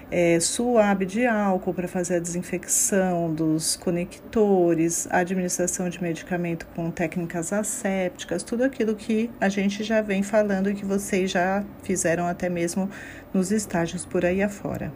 é, 0.09 0.39
suave 0.39 1.05
de 1.05 1.25
álcool 1.25 1.73
para 1.73 1.89
fazer 1.89 2.15
a 2.15 2.19
desinfecção 2.19 3.33
dos 3.33 3.75
conectores, 3.75 5.07
administração 5.11 5.89
de 5.89 6.01
medicamento 6.01 6.65
com 6.73 6.89
técnicas 6.89 7.51
assépticas, 7.51 8.43
tudo 8.43 8.63
aquilo 8.63 8.95
que 8.95 9.29
a 9.41 9.49
gente 9.49 9.83
já 9.83 10.01
vem 10.01 10.23
falando 10.23 10.69
e 10.69 10.73
que 10.73 10.85
vocês 10.85 11.31
já 11.31 11.65
fizeram 11.83 12.27
até 12.27 12.47
mesmo 12.47 12.89
nos 13.33 13.51
estágios 13.51 14.05
por 14.05 14.25
aí 14.25 14.41
afora. 14.41 14.91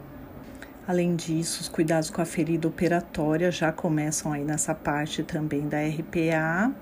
Além 0.88 1.16
disso, 1.16 1.62
os 1.62 1.68
cuidados 1.68 2.10
com 2.10 2.22
a 2.22 2.24
ferida 2.24 2.68
operatória 2.68 3.50
já 3.50 3.72
começam 3.72 4.32
aí 4.32 4.44
nessa 4.44 4.72
parte 4.72 5.24
também 5.24 5.68
da 5.68 5.78
RPA, 5.80 6.72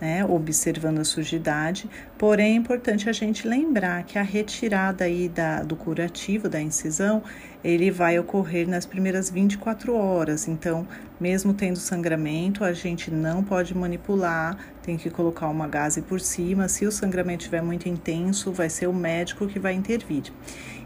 né, 0.00 0.24
observando 0.24 0.98
a 0.98 1.04
sujidade. 1.04 1.88
Porém, 2.18 2.54
é 2.54 2.56
importante 2.56 3.08
a 3.08 3.12
gente 3.12 3.46
lembrar 3.46 4.02
que 4.02 4.18
a 4.18 4.22
retirada 4.22 5.04
aí 5.04 5.28
da, 5.28 5.62
do 5.62 5.76
curativo 5.76 6.48
da 6.48 6.60
incisão, 6.60 7.22
ele 7.62 7.88
vai 7.88 8.18
ocorrer 8.18 8.68
nas 8.68 8.84
primeiras 8.84 9.30
24 9.30 9.94
horas. 9.94 10.48
Então, 10.48 10.84
mesmo 11.20 11.54
tendo 11.54 11.76
sangramento, 11.76 12.64
a 12.64 12.72
gente 12.72 13.12
não 13.12 13.44
pode 13.44 13.76
manipular, 13.76 14.56
tem 14.82 14.96
que 14.96 15.08
colocar 15.08 15.48
uma 15.48 15.68
gase 15.68 16.02
por 16.02 16.20
cima. 16.20 16.66
Se 16.66 16.84
o 16.84 16.90
sangramento 16.90 17.42
estiver 17.42 17.62
muito 17.62 17.88
intenso, 17.88 18.50
vai 18.50 18.68
ser 18.68 18.88
o 18.88 18.92
médico 18.92 19.46
que 19.46 19.60
vai 19.60 19.72
intervir 19.72 20.32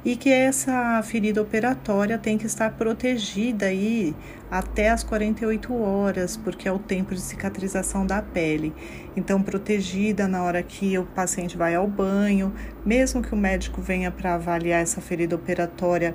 e 0.06 0.14
que 0.14 0.30
essa 0.30 1.02
ferida 1.02 1.42
operatória 1.42 2.16
tem 2.16 2.38
que 2.38 2.46
estar 2.46 2.70
protegida 2.70 3.66
aí 3.66 4.14
até 4.48 4.90
as 4.90 5.02
48 5.02 5.74
horas, 5.74 6.36
porque 6.36 6.68
é 6.68 6.72
o 6.72 6.78
tempo 6.78 7.12
de 7.12 7.20
cicatrização 7.20 8.06
da 8.06 8.22
pele. 8.22 8.72
Então, 9.16 9.42
protegida 9.42 10.28
na 10.28 10.44
hora 10.44 10.62
que 10.62 10.96
o 10.96 11.04
paciente 11.04 11.56
vai 11.56 11.74
ao 11.74 11.88
banho, 11.88 12.54
mesmo 12.84 13.20
que 13.20 13.34
o 13.34 13.36
médico 13.36 13.80
venha 13.80 14.12
para 14.12 14.34
avaliar 14.34 14.80
essa 14.80 15.00
ferida 15.00 15.34
operatória 15.34 16.14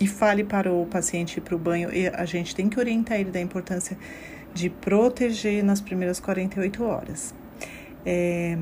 e 0.00 0.06
fale 0.08 0.42
para 0.42 0.72
o 0.72 0.84
paciente 0.84 1.36
ir 1.36 1.42
para 1.42 1.54
o 1.54 1.58
banho, 1.58 1.90
a 2.14 2.24
gente 2.24 2.52
tem 2.52 2.68
que 2.68 2.80
orientar 2.80 3.20
ele 3.20 3.30
da 3.30 3.40
importância 3.40 3.96
de 4.52 4.68
proteger 4.68 5.62
nas 5.62 5.80
primeiras 5.80 6.18
48 6.18 6.82
horas. 6.82 7.32
É, 8.04 8.58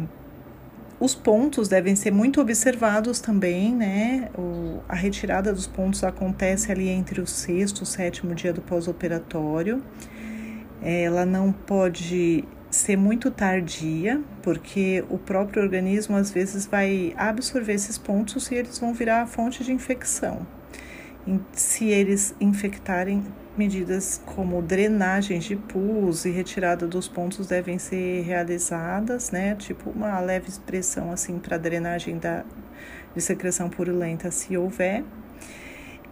os 0.98 1.14
pontos 1.14 1.68
devem 1.68 1.94
ser 1.94 2.10
muito 2.10 2.40
observados 2.40 3.20
também, 3.20 3.74
né? 3.74 4.30
O, 4.36 4.80
a 4.88 4.94
retirada 4.94 5.52
dos 5.52 5.66
pontos 5.66 6.02
acontece 6.02 6.72
ali 6.72 6.88
entre 6.88 7.20
o 7.20 7.26
sexto 7.26 7.80
e 7.80 7.82
o 7.82 7.86
sétimo 7.86 8.34
dia 8.34 8.52
do 8.52 8.62
pós-operatório. 8.62 9.82
Ela 10.82 11.26
não 11.26 11.52
pode 11.52 12.44
ser 12.70 12.96
muito 12.96 13.30
tardia, 13.30 14.22
porque 14.42 15.04
o 15.08 15.18
próprio 15.18 15.62
organismo 15.62 16.16
às 16.16 16.30
vezes 16.30 16.66
vai 16.66 17.14
absorver 17.16 17.74
esses 17.74 17.98
pontos 17.98 18.50
e 18.50 18.54
eles 18.54 18.78
vão 18.78 18.92
virar 18.94 19.26
fonte 19.26 19.62
de 19.62 19.72
infecção. 19.72 20.46
Se 21.52 21.86
eles 21.86 22.34
infectarem 22.40 23.22
Medidas 23.56 24.20
como 24.26 24.60
drenagens 24.60 25.44
de 25.44 25.56
pus 25.56 26.26
e 26.26 26.30
retirada 26.30 26.86
dos 26.86 27.08
pontos 27.08 27.46
devem 27.46 27.78
ser 27.78 28.22
realizadas, 28.22 29.30
né? 29.30 29.54
Tipo 29.54 29.88
uma 29.90 30.20
leve 30.20 30.48
expressão 30.48 31.10
assim 31.10 31.38
para 31.38 31.56
drenagem 31.56 32.18
da, 32.18 32.44
de 33.14 33.20
secreção 33.22 33.70
purulenta, 33.70 34.30
se 34.30 34.56
houver. 34.58 35.02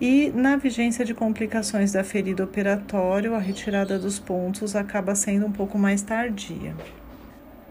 E 0.01 0.33
na 0.35 0.57
vigência 0.57 1.05
de 1.05 1.13
complicações 1.13 1.93
da 1.93 2.03
ferida 2.03 2.43
operatória, 2.43 3.31
a 3.31 3.39
retirada 3.39 3.99
dos 3.99 4.19
pontos 4.19 4.75
acaba 4.75 5.15
sendo 5.15 5.47
um 5.47 5.53
pouco 5.53 5.79
mais 5.79 6.01
tardia. 6.01 6.75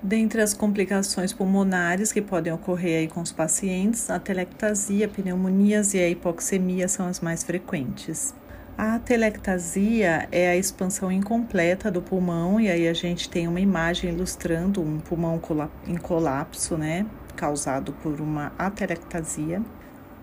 Dentre 0.01 0.41
as 0.41 0.53
complicações 0.53 1.33
pulmonares 1.33 2.11
que 2.11 2.21
podem 2.21 2.53
ocorrer 2.53 2.99
aí 2.99 3.07
com 3.07 3.21
os 3.21 3.31
pacientes, 3.31 4.09
a 4.09 4.19
telectasia, 4.19 5.07
pneumonias 5.07 5.93
e 5.93 5.99
a 5.99 6.09
hipoxemia 6.09 6.87
são 6.87 7.07
as 7.07 7.19
mais 7.19 7.43
frequentes. 7.43 8.35
A 8.75 8.97
telectasia 8.97 10.27
é 10.31 10.49
a 10.49 10.57
expansão 10.57 11.11
incompleta 11.11 11.91
do 11.91 12.01
pulmão, 12.01 12.59
e 12.59 12.71
aí 12.71 12.87
a 12.87 12.93
gente 12.93 13.29
tem 13.29 13.47
uma 13.47 13.59
imagem 13.59 14.11
ilustrando 14.11 14.81
um 14.81 14.99
pulmão 14.99 15.39
em 15.85 15.95
colapso, 15.95 16.75
né? 16.75 17.05
Causado 17.35 17.93
por 17.93 18.19
uma 18.19 18.51
atelectasia, 18.57 19.61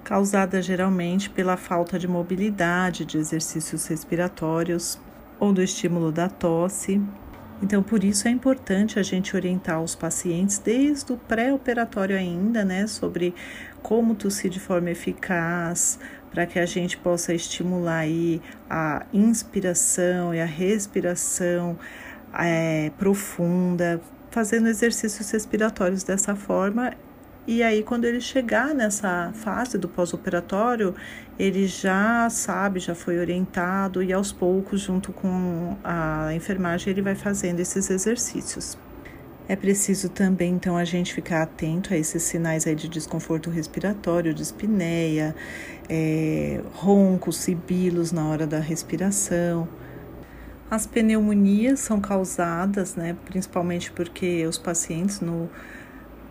causada 0.03 0.61
geralmente 0.61 1.31
pela 1.31 1.57
falta 1.57 1.97
de 1.97 2.09
mobilidade, 2.09 3.05
de 3.05 3.19
exercícios 3.19 3.87
respiratórios 3.87 4.99
ou 5.39 5.53
do 5.53 5.63
estímulo 5.63 6.11
da 6.11 6.29
tosse. 6.29 7.01
Então, 7.63 7.83
por 7.83 8.03
isso 8.03 8.27
é 8.27 8.31
importante 8.31 8.99
a 8.99 9.03
gente 9.03 9.37
orientar 9.37 9.81
os 9.83 9.95
pacientes 9.95 10.59
desde 10.59 11.13
o 11.13 11.17
pré-operatório 11.17 12.17
ainda, 12.17 12.65
né, 12.65 12.87
sobre 12.87 13.35
como 13.83 14.15
tossir 14.15 14.51
de 14.51 14.59
forma 14.59 14.91
eficaz, 14.91 15.99
para 16.31 16.47
que 16.47 16.59
a 16.59 16.67
gente 16.67 16.97
possa 16.97 17.35
estimular 17.35 17.99
aí 17.99 18.41
a 18.69 19.05
inspiração 19.13 20.35
e 20.35 20.41
a 20.41 20.45
respiração 20.45 21.79
é, 22.33 22.91
profunda, 22.99 24.01
fazendo 24.31 24.69
exercícios 24.69 25.31
respiratórios 25.31 26.03
dessa 26.03 26.35
forma. 26.37 26.93
E 27.47 27.63
aí, 27.63 27.83
quando 27.83 28.05
ele 28.05 28.21
chegar 28.21 28.75
nessa 28.75 29.33
fase 29.35 29.77
do 29.77 29.89
pós-operatório, 29.89 30.95
ele 31.39 31.67
já 31.67 32.29
sabe, 32.31 32.79
já 32.79 32.95
foi 32.95 33.19
orientado 33.19 34.03
e 34.03 34.13
aos 34.13 34.31
poucos, 34.31 34.83
junto 34.83 35.13
com 35.13 35.77
a 35.83 36.33
enfermagem, 36.35 36.93
ele 36.93 37.03
vai 37.03 37.15
fazendo 37.15 37.59
esses 37.59 37.91
exercícios. 37.91 38.79
É 39.51 39.57
preciso 39.57 40.09
também, 40.09 40.53
então, 40.55 40.77
a 40.77 40.85
gente 40.85 41.13
ficar 41.13 41.43
atento 41.43 41.93
a 41.93 41.97
esses 41.97 42.23
sinais 42.23 42.69
aí 42.69 42.75
de 42.77 42.89
desconforto 42.89 43.51
respiratório, 43.51 44.33
de 44.33 44.43
espineia, 44.43 45.35
é, 45.89 46.61
roncos, 46.73 47.39
sibilos 47.39 48.13
na 48.13 48.29
hora 48.29 48.47
da 48.47 48.61
respiração. 48.61 49.69
As 50.71 50.87
pneumonias 50.87 51.81
são 51.81 52.01
causadas, 52.01 52.95
né, 52.95 53.17
principalmente 53.25 53.91
porque 53.91 54.47
os 54.47 54.57
pacientes 54.57 55.21
no, 55.21 55.51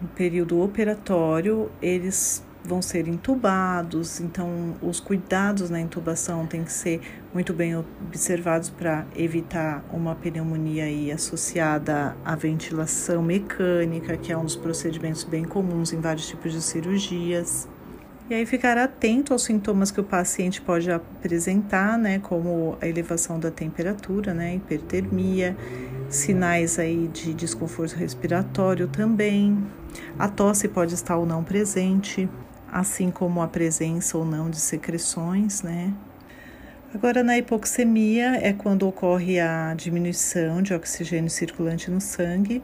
no 0.01 0.07
período 0.15 0.61
operatório, 0.61 1.69
eles 1.81 2.41
vão 2.63 2.81
ser 2.81 3.07
intubados, 3.07 4.19
então 4.19 4.75
os 4.81 4.99
cuidados 4.99 5.69
na 5.69 5.79
intubação 5.79 6.45
têm 6.45 6.63
que 6.63 6.71
ser 6.71 7.01
muito 7.33 7.53
bem 7.53 7.75
observados 7.75 8.69
para 8.69 9.05
evitar 9.15 9.83
uma 9.91 10.15
pneumonia 10.15 10.83
aí 10.83 11.11
associada 11.11 12.15
à 12.23 12.35
ventilação 12.35 13.21
mecânica, 13.21 14.17
que 14.17 14.31
é 14.31 14.37
um 14.37 14.43
dos 14.43 14.55
procedimentos 14.55 15.23
bem 15.23 15.43
comuns 15.43 15.93
em 15.93 15.99
vários 15.99 16.27
tipos 16.27 16.51
de 16.51 16.61
cirurgias. 16.61 17.67
E 18.29 18.33
aí 18.35 18.45
ficar 18.45 18.77
atento 18.77 19.33
aos 19.33 19.43
sintomas 19.43 19.89
que 19.89 19.99
o 19.99 20.03
paciente 20.03 20.61
pode 20.61 20.91
apresentar, 20.91 21.97
né, 21.97 22.19
como 22.19 22.77
a 22.79 22.87
elevação 22.87 23.39
da 23.39 23.49
temperatura, 23.49 24.35
né, 24.35 24.53
hipertermia, 24.55 25.57
sinais 26.09 26.77
aí 26.77 27.07
de 27.07 27.33
desconforto 27.33 27.95
respiratório 27.95 28.87
também. 28.87 29.57
A 30.17 30.27
tosse 30.27 30.67
pode 30.67 30.93
estar 30.93 31.17
ou 31.17 31.25
não 31.25 31.43
presente, 31.43 32.29
assim 32.71 33.11
como 33.11 33.41
a 33.41 33.47
presença 33.47 34.17
ou 34.17 34.25
não 34.25 34.49
de 34.49 34.59
secreções, 34.59 35.61
né? 35.61 35.93
Agora, 36.93 37.23
na 37.23 37.37
hipoxemia 37.37 38.37
é 38.41 38.51
quando 38.51 38.87
ocorre 38.87 39.39
a 39.39 39.75
diminuição 39.75 40.61
de 40.61 40.73
oxigênio 40.73 41.29
circulante 41.29 41.91
no 41.91 42.01
sangue. 42.01 42.63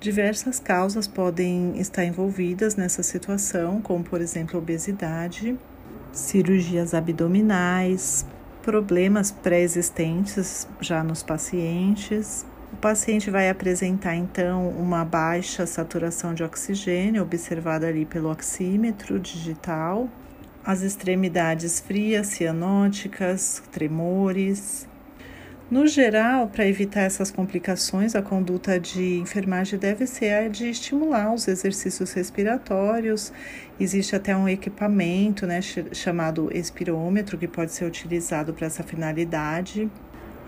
Diversas 0.00 0.58
causas 0.58 1.06
podem 1.06 1.78
estar 1.78 2.04
envolvidas 2.04 2.74
nessa 2.74 3.04
situação, 3.04 3.80
como 3.80 4.02
por 4.02 4.20
exemplo 4.20 4.58
obesidade, 4.58 5.56
cirurgias 6.12 6.92
abdominais, 6.92 8.26
problemas 8.62 9.30
pré-existentes 9.30 10.66
já 10.80 11.04
nos 11.04 11.22
pacientes. 11.22 12.44
O 12.72 12.76
paciente 12.76 13.30
vai 13.30 13.48
apresentar 13.48 14.16
então 14.16 14.68
uma 14.70 15.04
baixa 15.04 15.64
saturação 15.66 16.34
de 16.34 16.42
oxigênio, 16.42 17.22
observada 17.22 17.86
ali 17.86 18.04
pelo 18.04 18.30
oxímetro 18.30 19.20
digital, 19.20 20.08
as 20.64 20.82
extremidades 20.82 21.78
frias, 21.78 22.26
cianóticas, 22.26 23.62
tremores. 23.70 24.88
No 25.68 25.86
geral, 25.86 26.48
para 26.48 26.66
evitar 26.66 27.00
essas 27.00 27.30
complicações, 27.30 28.14
a 28.14 28.22
conduta 28.22 28.78
de 28.78 29.18
enfermagem 29.18 29.78
deve 29.78 30.06
ser 30.06 30.32
a 30.32 30.48
de 30.48 30.68
estimular 30.68 31.34
os 31.34 31.48
exercícios 31.48 32.12
respiratórios. 32.12 33.32
Existe 33.78 34.14
até 34.14 34.36
um 34.36 34.48
equipamento 34.48 35.44
né, 35.44 35.60
chamado 35.60 36.50
espirômetro 36.52 37.36
que 37.36 37.48
pode 37.48 37.72
ser 37.72 37.84
utilizado 37.84 38.52
para 38.52 38.66
essa 38.66 38.84
finalidade. 38.84 39.90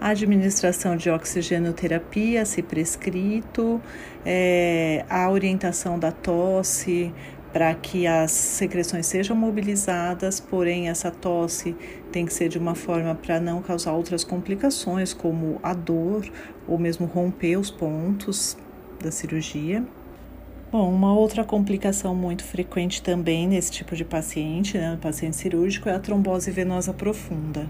A 0.01 0.11
administração 0.11 0.97
de 0.97 1.11
oxigenoterapia, 1.11 2.45
se 2.45 2.63
prescrito, 2.63 3.81
é, 4.25 5.05
a 5.11 5.29
orientação 5.29 5.99
da 5.99 6.13
tosse, 6.13 7.13
para 7.53 7.75
que 7.75 8.07
as 8.07 8.31
secreções 8.31 9.07
sejam 9.07 9.35
mobilizadas, 9.35 10.39
porém 10.39 10.89
essa 10.89 11.11
tosse 11.11 11.75
tem 12.13 12.25
que 12.25 12.33
ser 12.33 12.49
de 12.49 12.59
uma 12.59 12.77
forma 12.77 13.15
para 13.15 13.41
não 13.41 13.61
causar 13.61 13.93
outras 13.93 14.23
complicações, 14.23 15.13
como 15.13 15.59
a 15.63 15.75
dor 15.75 16.25
ou 16.69 16.79
mesmo 16.79 17.07
romper 17.07 17.57
os 17.57 17.71
pontos 17.71 18.57
da 19.03 19.11
cirurgia. 19.11 19.85
Bom, 20.71 20.93
uma 20.93 21.13
outra 21.13 21.43
complicação 21.43 22.15
muito 22.15 22.45
frequente 22.45 23.03
também 23.03 23.49
nesse 23.49 23.73
tipo 23.73 23.97
de 23.97 24.05
paciente, 24.05 24.77
né, 24.77 24.93
no 24.93 24.99
paciente 24.99 25.37
cirúrgico, 25.37 25.89
é 25.89 25.95
a 25.95 25.99
trombose 25.99 26.51
venosa 26.51 26.93
profunda. 26.93 27.69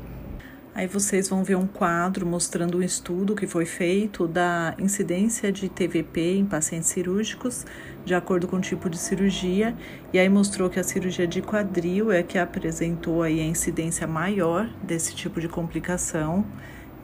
Aí 0.78 0.86
vocês 0.86 1.28
vão 1.28 1.42
ver 1.42 1.56
um 1.56 1.66
quadro 1.66 2.24
mostrando 2.24 2.78
um 2.78 2.82
estudo 2.82 3.34
que 3.34 3.48
foi 3.48 3.64
feito 3.64 4.28
da 4.28 4.76
incidência 4.78 5.50
de 5.50 5.68
TVP 5.68 6.36
em 6.36 6.46
pacientes 6.46 6.88
cirúrgicos, 6.90 7.66
de 8.04 8.14
acordo 8.14 8.46
com 8.46 8.58
o 8.58 8.60
tipo 8.60 8.88
de 8.88 8.96
cirurgia, 8.96 9.74
e 10.12 10.20
aí 10.20 10.28
mostrou 10.28 10.70
que 10.70 10.78
a 10.78 10.84
cirurgia 10.84 11.26
de 11.26 11.42
quadril 11.42 12.12
é 12.12 12.22
que 12.22 12.38
apresentou 12.38 13.24
aí 13.24 13.40
a 13.40 13.44
incidência 13.44 14.06
maior 14.06 14.70
desse 14.80 15.16
tipo 15.16 15.40
de 15.40 15.48
complicação, 15.48 16.46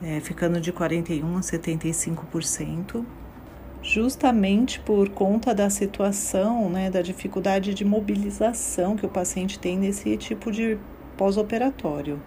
é, 0.01 0.21
ficando 0.21 0.61
de 0.61 0.71
41 0.71 1.35
a 1.35 1.41
75% 1.41 3.03
justamente 3.83 4.79
por 4.79 5.09
conta 5.09 5.53
da 5.53 5.69
situação, 5.69 6.69
né, 6.69 6.89
da 6.89 7.01
dificuldade 7.01 7.73
de 7.73 7.83
mobilização 7.83 8.95
que 8.95 9.05
o 9.05 9.09
paciente 9.09 9.59
tem 9.59 9.77
nesse 9.77 10.15
tipo 10.15 10.49
de 10.49 10.77
pós-operatório. 11.17 12.21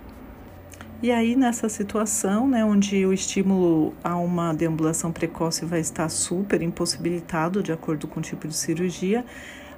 E 1.00 1.12
aí, 1.12 1.36
nessa 1.36 1.68
situação, 1.68 2.48
né, 2.48 2.64
onde 2.64 3.06
o 3.06 3.12
estímulo 3.12 3.94
a 4.02 4.16
uma 4.16 4.52
deambulação 4.52 5.12
precoce 5.12 5.64
vai 5.64 5.78
estar 5.78 6.08
super 6.08 6.60
impossibilitado, 6.60 7.62
de 7.62 7.70
acordo 7.70 8.08
com 8.08 8.18
o 8.18 8.22
tipo 8.22 8.48
de 8.48 8.54
cirurgia, 8.54 9.24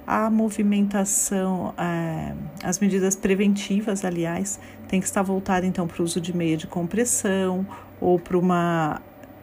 a 0.07 0.31
movimentação, 0.31 1.75
é, 1.77 2.33
as 2.63 2.79
medidas 2.79 3.15
preventivas, 3.15 4.03
aliás, 4.03 4.59
tem 4.87 4.99
que 4.99 5.05
estar 5.05 5.21
voltada 5.21 5.63
então 5.63 5.87
para 5.87 6.01
o 6.01 6.03
uso 6.03 6.19
de 6.19 6.35
meia 6.35 6.57
de 6.57 6.65
compressão 6.65 7.67
ou 7.99 8.17
para 8.17 8.35
uma 8.35 8.99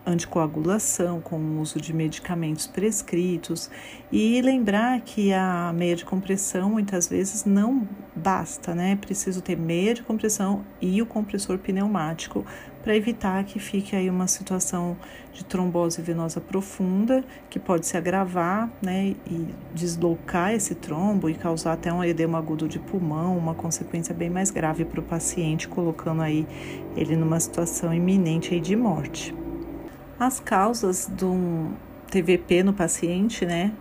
anticoagulação, 0.08 1.20
com 1.20 1.38
o 1.38 1.60
uso 1.60 1.80
de 1.80 1.92
medicamentos 1.92 2.66
prescritos 2.66 3.70
e 4.10 4.40
lembrar 4.40 5.00
que 5.00 5.32
a 5.32 5.72
meia 5.74 5.94
de 5.94 6.04
compressão 6.04 6.70
muitas 6.70 7.08
vezes 7.08 7.44
não 7.44 7.86
basta, 8.14 8.74
né? 8.74 8.96
Preciso 8.96 9.42
ter 9.42 9.56
meia 9.56 9.94
de 9.94 10.02
compressão 10.02 10.64
e 10.80 11.00
o 11.02 11.06
compressor 11.06 11.58
pneumático 11.58 12.44
para 12.82 12.96
evitar 12.96 13.44
que 13.44 13.58
fique 13.58 13.94
aí 13.94 14.08
uma 14.08 14.26
situação 14.26 14.96
de 15.32 15.44
trombose 15.44 16.00
venosa 16.00 16.40
profunda 16.40 17.22
que 17.50 17.58
pode 17.58 17.86
se 17.86 17.96
agravar, 17.96 18.70
né, 18.80 19.14
e 19.26 19.48
deslocar 19.74 20.54
esse 20.54 20.74
trombo 20.74 21.28
e 21.28 21.34
causar 21.34 21.74
até 21.74 21.92
um 21.92 22.02
edema 22.02 22.38
agudo 22.38 22.66
de 22.66 22.78
pulmão, 22.78 23.36
uma 23.36 23.54
consequência 23.54 24.14
bem 24.14 24.30
mais 24.30 24.50
grave 24.50 24.84
para 24.84 25.00
o 25.00 25.02
paciente, 25.02 25.68
colocando 25.68 26.22
aí 26.22 26.46
ele 26.96 27.14
numa 27.14 27.38
situação 27.38 27.92
iminente 27.92 28.54
aí 28.54 28.60
de 28.60 28.74
morte. 28.74 29.34
As 30.18 30.40
causas 30.40 31.06
do 31.06 31.70
TVP 32.10 32.62
no 32.62 32.72
paciente, 32.72 33.46
né? 33.46 33.72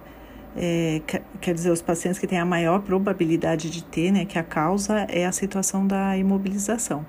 É, 0.56 1.02
quer 1.40 1.54
dizer, 1.54 1.72
os 1.72 1.82
pacientes 1.82 2.20
que 2.20 2.26
têm 2.26 2.40
a 2.40 2.46
maior 2.46 2.82
probabilidade 2.82 3.70
de 3.70 3.84
ter, 3.84 4.12
né? 4.12 4.26
Que 4.26 4.38
a 4.38 4.44
causa 4.44 5.06
é 5.10 5.26
a 5.26 5.32
situação 5.32 5.86
da 5.86 6.18
imobilização. 6.18 7.06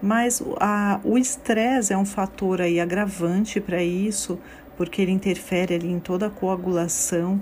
Mas 0.00 0.42
a, 0.60 1.00
o 1.04 1.16
estresse 1.16 1.92
é 1.92 1.96
um 1.96 2.04
fator 2.04 2.60
aí 2.60 2.80
agravante 2.80 3.60
para 3.60 3.82
isso, 3.82 4.38
porque 4.76 5.00
ele 5.00 5.12
interfere 5.12 5.74
ali 5.74 5.90
em 5.90 5.98
toda 5.98 6.26
a 6.26 6.30
coagulação 6.30 7.40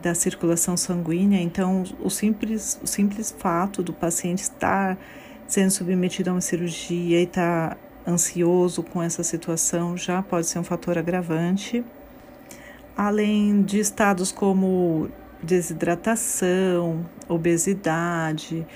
da 0.00 0.14
circulação 0.14 0.76
sanguínea. 0.76 1.40
Então, 1.40 1.84
o 2.00 2.10
simples, 2.10 2.78
o 2.82 2.86
simples 2.86 3.34
fato 3.36 3.82
do 3.82 3.92
paciente 3.92 4.42
estar 4.42 4.98
sendo 5.46 5.70
submetido 5.70 6.30
a 6.30 6.32
uma 6.34 6.40
cirurgia 6.40 7.20
e 7.20 7.24
estar 7.24 7.70
tá 7.70 7.76
ansioso 8.06 8.82
com 8.82 9.02
essa 9.02 9.22
situação 9.22 9.96
já 9.96 10.22
pode 10.22 10.46
ser 10.46 10.58
um 10.58 10.64
fator 10.64 10.98
agravante. 10.98 11.84
Além 12.96 13.62
de 13.62 13.78
estados 13.78 14.30
como 14.30 15.08
desidratação, 15.42 17.04
obesidade, 17.28 18.66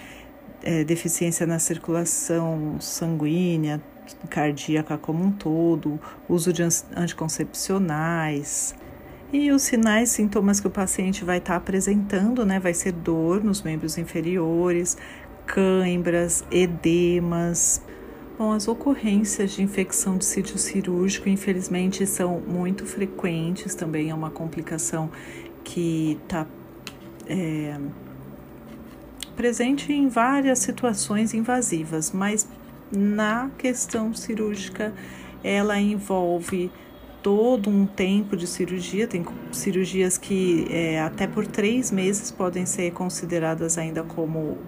é, 0.62 0.82
deficiência 0.84 1.46
na 1.46 1.58
circulação 1.58 2.76
sanguínea, 2.80 3.80
cardíaca 4.28 4.96
como 4.96 5.24
um 5.24 5.30
todo, 5.30 6.00
uso 6.28 6.52
de 6.52 6.62
anticoncepcionais. 6.94 8.74
E 9.32 9.50
os 9.50 9.62
sinais, 9.62 10.10
sintomas 10.10 10.60
que 10.60 10.66
o 10.66 10.70
paciente 10.70 11.24
vai 11.24 11.38
estar 11.38 11.54
tá 11.54 11.56
apresentando, 11.56 12.46
né? 12.46 12.60
Vai 12.60 12.72
ser 12.72 12.92
dor 12.92 13.42
nos 13.42 13.62
membros 13.62 13.98
inferiores, 13.98 14.96
cãibras, 15.46 16.44
edemas, 16.50 17.82
Bom, 18.38 18.53
as 18.53 18.68
ocorrências 18.68 19.53
de 19.53 19.62
infecção 19.62 20.18
de 20.18 20.25
sítio 20.27 20.59
cirúrgico, 20.59 21.27
infelizmente, 21.27 22.07
são 22.07 22.38
muito 22.38 22.85
frequentes, 22.85 23.75
também 23.75 24.11
é 24.11 24.14
uma 24.14 24.29
complicação 24.29 25.11
que 25.64 26.18
está 26.22 26.46
é, 27.27 27.81
presente 29.35 29.90
em 29.90 30.11
várias 30.11 30.59
situações 30.59 31.33
invasivas, 31.33 32.12
mas 32.12 32.46
na 32.92 33.51
questão 33.57 34.12
cirúrgica, 34.12 34.92
ela 35.42 35.81
envolve 35.81 36.70
todo 37.22 37.70
um 37.70 37.87
tempo 37.87 38.37
de 38.37 38.46
cirurgia, 38.46 39.09
tem 39.09 39.25
cirurgias 39.51 40.18
que 40.18 40.66
é, 40.70 41.01
até 41.01 41.27
por 41.27 41.46
três 41.46 41.90
meses 41.90 42.31
podem 42.31 42.66
ser 42.66 42.92
consideradas 42.92 43.79
ainda 43.79 44.03
como 44.03 44.59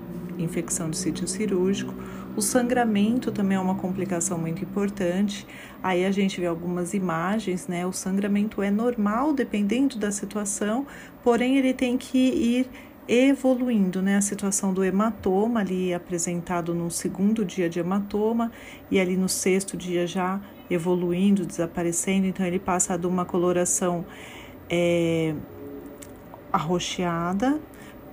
infecção 0.43 0.91
de 0.91 0.97
sítio 0.97 1.27
cirúrgico 1.27 1.95
o 2.39 2.41
sangramento 2.41 3.33
também 3.33 3.59
é 3.59 3.61
uma 3.61 3.75
complicação 3.75 4.39
muito 4.39 4.63
importante. 4.63 5.45
Aí 5.83 6.07
a 6.07 6.13
gente 6.13 6.41
vê 6.41 6.47
algumas 6.47 6.95
imagens, 6.95 7.67
né? 7.67 7.85
O 7.85 7.93
sangramento 7.93 8.63
é 8.63 8.71
normal 8.71 9.33
dependendo 9.33 9.99
da 9.99 10.13
situação, 10.13 10.87
porém 11.25 11.57
ele 11.57 11.75
tem 11.75 11.99
que 11.99 12.17
ir 12.17 12.71
evoluindo, 13.09 14.01
né? 14.01 14.19
A 14.19 14.21
situação 14.21 14.73
do 14.73 14.85
hematoma 14.85 15.59
ali 15.59 15.93
apresentado 15.93 16.73
no 16.73 16.93
segundo 16.93 17.45
dia 17.45 17.69
de 17.69 17.81
hematoma 17.81 18.53
e 18.89 19.01
ali 19.01 19.17
no 19.17 19.29
sexto 19.29 19.77
dia 19.77 20.07
já 20.07 20.41
evoluindo, 20.71 21.45
desaparecendo. 21.45 22.29
Então 22.29 22.47
ele 22.47 22.61
passa 22.61 22.97
de 22.97 23.09
uma 23.09 23.25
coloração 23.25 24.07
é, 24.71 25.35
arroxeada 26.53 27.61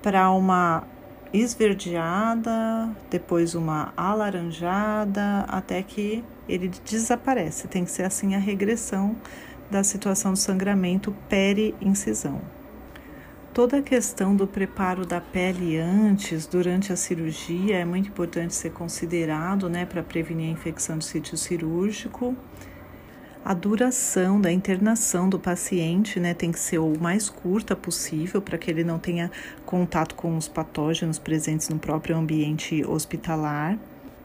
para 0.01 0.31
uma 0.31 0.94
esverdeada, 1.35 2.89
depois 3.09 3.55
uma 3.55 3.93
alaranjada, 3.95 5.45
até 5.47 5.81
que 5.83 6.23
ele 6.47 6.71
desaparece. 6.85 7.67
Tem 7.67 7.83
que 7.83 7.91
ser 7.91 8.03
assim 8.03 8.35
a 8.35 8.39
regressão 8.39 9.15
da 9.69 9.83
situação 9.83 10.33
do 10.33 10.37
sangramento 10.37 11.15
peri-incisão. 11.27 12.41
Toda 13.53 13.77
a 13.77 13.81
questão 13.81 14.35
do 14.35 14.45
preparo 14.45 15.05
da 15.05 15.21
pele 15.21 15.77
antes, 15.77 16.45
durante 16.45 16.91
a 16.91 16.95
cirurgia, 16.97 17.77
é 17.77 17.85
muito 17.85 18.09
importante 18.09 18.53
ser 18.53 18.71
considerado, 18.71 19.69
né, 19.69 19.85
para 19.85 20.03
prevenir 20.03 20.49
a 20.49 20.51
infecção 20.51 20.97
do 20.97 21.03
sítio 21.03 21.37
cirúrgico. 21.37 22.35
A 23.45 23.53
duração 23.53 24.41
da 24.41 24.51
internação 24.51 25.29
do 25.29 25.37
paciente, 25.37 26.19
né, 26.19 26.33
tem 26.33 26.51
que 26.51 26.59
ser 26.59 26.79
o 26.79 26.99
mais 26.99 27.29
curta 27.29 27.75
possível 27.75 28.41
para 28.41 28.57
que 28.57 28.71
ele 28.71 28.83
não 28.83 28.97
tenha 28.97 29.29
contato 29.63 30.15
com 30.15 30.35
os 30.35 30.47
patógenos 30.47 31.19
presentes 31.19 31.69
no 31.69 31.77
próprio 31.77 32.17
ambiente 32.17 32.83
hospitalar 32.83 33.77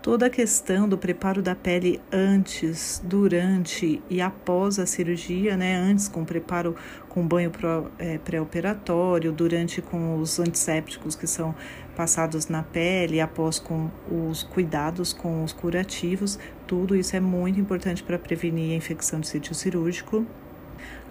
toda 0.03 0.27
a 0.27 0.31
questão 0.31 0.89
do 0.89 0.97
preparo 0.97 1.43
da 1.43 1.55
pele 1.55 2.01
antes, 2.11 3.03
durante 3.05 4.03
e 4.09 4.21
após 4.21 4.79
a 4.79 4.87
cirurgia, 4.87 5.57
né? 5.57 5.77
Antes 5.77 6.09
com 6.09 6.25
preparo 6.25 6.75
com 7.09 7.27
banho 7.27 7.51
é, 7.99 8.19
pré-operatório, 8.19 9.33
durante 9.33 9.83
com 9.83 10.19
os 10.19 10.39
antissépticos 10.39 11.15
que 11.15 11.27
são 11.27 11.55
passados 11.97 12.49
na 12.49 12.63
pele, 12.63 13.21
após 13.21 13.59
com 13.59 13.91
os 14.11 14.43
cuidados 14.43 15.13
com 15.13 15.45
os 15.45 15.53
curativos, 15.53 16.39
tudo 16.71 16.95
isso 16.95 17.17
é 17.17 17.21
muito 17.21 17.59
importante 17.59 18.01
para 18.01 18.17
prevenir 18.17 18.75
a 18.75 18.77
infecção 18.77 19.19
do 19.19 19.27
sítio 19.27 19.57
cirúrgico 19.57 20.25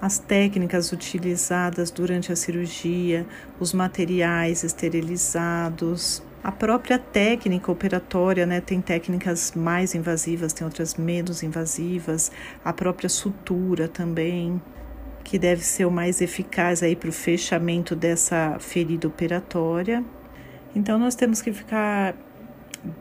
as 0.02 0.18
técnicas 0.18 0.94
utilizadas 0.94 1.92
durante 1.92 2.32
a 2.32 2.36
cirurgia, 2.36 3.28
os 3.60 3.74
materiais 3.74 4.64
esterilizados, 4.64 6.24
a 6.42 6.54
própria 6.54 6.98
técnica 6.98 7.70
operatória, 7.70 8.46
né, 8.46 8.62
tem 8.62 8.80
técnicas 8.80 9.52
mais 9.52 9.94
invasivas, 9.94 10.54
tem 10.54 10.64
outras 10.64 10.96
menos 10.96 11.44
invasivas, 11.44 12.32
a 12.64 12.72
própria 12.72 13.10
sutura 13.10 13.90
também, 13.90 14.62
que 15.26 15.38
deve 15.38 15.62
ser 15.66 15.84
o 15.84 15.92
mais 15.92 16.22
eficaz 16.22 16.82
aí 16.82 16.96
para 16.96 17.10
o 17.10 17.14
fechamento 17.14 17.94
dessa 17.98 18.56
ferida 18.62 19.10
operatória. 19.10 20.02
Então 20.74 20.98
nós 20.98 21.16
temos 21.16 21.42
que 21.42 21.52
ficar 21.52 22.16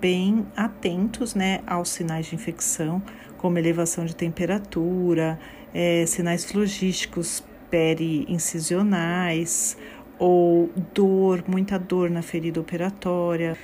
bem 0.00 0.46
atentos, 0.56 1.34
né, 1.34 1.60
aos 1.66 1.90
sinais 1.90 2.26
de 2.26 2.34
infecção, 2.34 3.02
como 3.36 3.58
elevação 3.58 4.04
de 4.04 4.14
temperatura, 4.14 5.38
é, 5.72 6.04
sinais 6.06 6.44
flogísticos 6.44 7.44
peri-incisionais, 7.70 9.76
ou 10.18 10.70
dor, 10.92 11.44
muita 11.46 11.78
dor 11.78 12.10
na 12.10 12.22
ferida 12.22 12.60
operatória. 12.60 13.56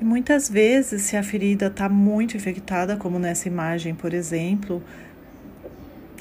E 0.00 0.04
muitas 0.04 0.48
vezes, 0.48 1.02
se 1.02 1.16
a 1.16 1.22
ferida 1.22 1.68
está 1.68 1.88
muito 1.88 2.36
infectada, 2.36 2.96
como 2.96 3.20
nessa 3.20 3.46
imagem, 3.46 3.94
por 3.94 4.12
exemplo, 4.12 4.82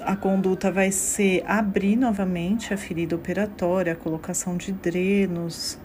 a 0.01 0.15
conduta 0.15 0.71
vai 0.71 0.91
ser 0.91 1.43
abrir 1.47 1.95
novamente 1.95 2.73
a 2.73 2.77
ferida 2.77 3.15
operatória, 3.15 3.93
a 3.93 3.95
colocação 3.95 4.55
de 4.55 4.71
drenos, 4.71 5.79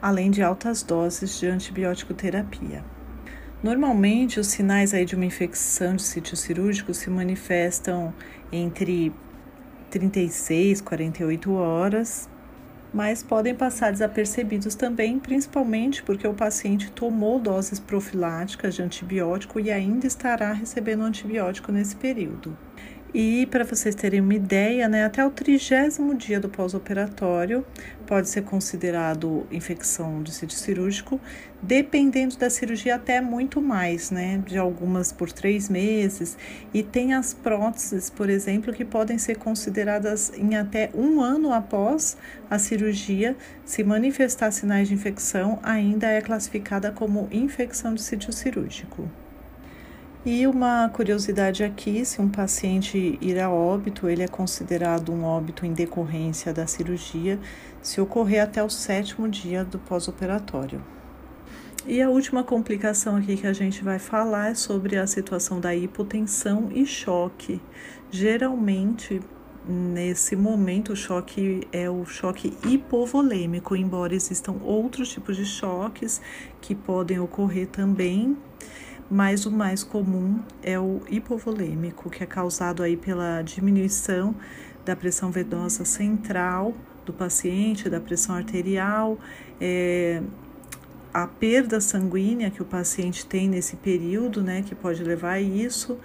além 0.00 0.30
de 0.30 0.42
altas 0.42 0.82
doses 0.82 1.38
de 1.38 1.46
antibiótico 1.46 2.14
terapia. 2.14 2.82
Normalmente, 3.62 4.40
os 4.40 4.48
sinais 4.48 4.92
aí 4.92 5.04
de 5.04 5.14
uma 5.14 5.24
infecção 5.24 5.96
de 5.96 6.02
sítio 6.02 6.36
cirúrgico 6.36 6.92
se 6.92 7.08
manifestam 7.08 8.12
entre 8.50 9.12
36 9.90 10.80
e 10.80 10.82
48 10.82 11.52
horas 11.52 12.28
mas 12.92 13.22
podem 13.22 13.54
passar 13.54 13.90
desapercebidos 13.90 14.74
também, 14.74 15.18
principalmente 15.18 16.02
porque 16.02 16.26
o 16.26 16.34
paciente 16.34 16.90
tomou 16.90 17.40
doses 17.40 17.80
profiláticas 17.80 18.74
de 18.74 18.82
antibiótico 18.82 19.58
e 19.58 19.70
ainda 19.70 20.06
estará 20.06 20.52
recebendo 20.52 21.02
antibiótico 21.02 21.72
nesse 21.72 21.96
período. 21.96 22.56
E 23.14 23.44
para 23.44 23.62
vocês 23.62 23.94
terem 23.94 24.22
uma 24.22 24.34
ideia, 24.34 24.88
né, 24.88 25.04
até 25.04 25.22
o 25.22 25.30
trigésimo 25.30 26.14
dia 26.14 26.40
do 26.40 26.48
pós-operatório 26.48 27.62
pode 28.06 28.26
ser 28.26 28.42
considerado 28.42 29.46
infecção 29.52 30.22
de 30.22 30.32
sítio 30.32 30.56
cirúrgico, 30.56 31.20
dependendo 31.60 32.38
da 32.38 32.48
cirurgia 32.48 32.94
até 32.94 33.20
muito 33.20 33.60
mais, 33.60 34.10
né, 34.10 34.42
de 34.46 34.56
algumas 34.56 35.12
por 35.12 35.30
três 35.30 35.68
meses. 35.68 36.38
E 36.72 36.82
tem 36.82 37.12
as 37.12 37.34
próteses, 37.34 38.08
por 38.08 38.30
exemplo, 38.30 38.72
que 38.72 38.84
podem 38.84 39.18
ser 39.18 39.36
consideradas 39.36 40.32
em 40.34 40.56
até 40.56 40.88
um 40.94 41.20
ano 41.20 41.52
após 41.52 42.16
a 42.48 42.58
cirurgia, 42.58 43.36
se 43.62 43.84
manifestar 43.84 44.50
sinais 44.52 44.88
de 44.88 44.94
infecção, 44.94 45.58
ainda 45.62 46.06
é 46.06 46.22
classificada 46.22 46.90
como 46.90 47.28
infecção 47.30 47.92
de 47.92 48.00
sítio 48.00 48.32
cirúrgico. 48.32 49.06
E 50.24 50.46
uma 50.46 50.88
curiosidade 50.88 51.64
aqui, 51.64 52.04
se 52.04 52.22
um 52.22 52.28
paciente 52.28 53.18
ir 53.20 53.40
a 53.40 53.50
óbito, 53.50 54.08
ele 54.08 54.22
é 54.22 54.28
considerado 54.28 55.10
um 55.10 55.24
óbito 55.24 55.66
em 55.66 55.72
decorrência 55.72 56.52
da 56.52 56.64
cirurgia 56.64 57.40
se 57.82 58.00
ocorrer 58.00 58.40
até 58.40 58.62
o 58.62 58.70
sétimo 58.70 59.28
dia 59.28 59.64
do 59.64 59.80
pós-operatório. 59.80 60.80
E 61.84 62.00
a 62.00 62.08
última 62.08 62.44
complicação 62.44 63.16
aqui 63.16 63.36
que 63.36 63.48
a 63.48 63.52
gente 63.52 63.82
vai 63.82 63.98
falar 63.98 64.52
é 64.52 64.54
sobre 64.54 64.96
a 64.96 65.08
situação 65.08 65.58
da 65.58 65.74
hipotensão 65.74 66.68
e 66.72 66.86
choque. 66.86 67.60
Geralmente, 68.08 69.20
nesse 69.68 70.36
momento, 70.36 70.92
o 70.92 70.96
choque 70.96 71.66
é 71.72 71.90
o 71.90 72.06
choque 72.06 72.56
hipovolêmico, 72.64 73.74
embora 73.74 74.14
existam 74.14 74.54
outros 74.62 75.08
tipos 75.08 75.36
de 75.36 75.44
choques 75.44 76.20
que 76.60 76.76
podem 76.76 77.18
ocorrer 77.18 77.66
também 77.66 78.36
mas 79.12 79.44
o 79.44 79.50
mais 79.50 79.84
comum 79.84 80.40
é 80.62 80.80
o 80.80 81.02
hipovolêmico, 81.10 82.08
que 82.08 82.24
é 82.24 82.26
causado 82.26 82.82
aí 82.82 82.96
pela 82.96 83.42
diminuição 83.42 84.34
da 84.86 84.96
pressão 84.96 85.30
venosa 85.30 85.84
central 85.84 86.74
do 87.04 87.12
paciente, 87.12 87.90
da 87.90 88.00
pressão 88.00 88.34
arterial, 88.34 89.18
é, 89.60 90.22
a 91.12 91.26
perda 91.26 91.78
sanguínea 91.78 92.50
que 92.50 92.62
o 92.62 92.64
paciente 92.64 93.26
tem 93.26 93.50
nesse 93.50 93.76
período, 93.76 94.42
né, 94.42 94.62
que 94.62 94.74
pode 94.74 95.04
levar 95.04 95.32
a 95.32 95.40
isso, 95.42 95.98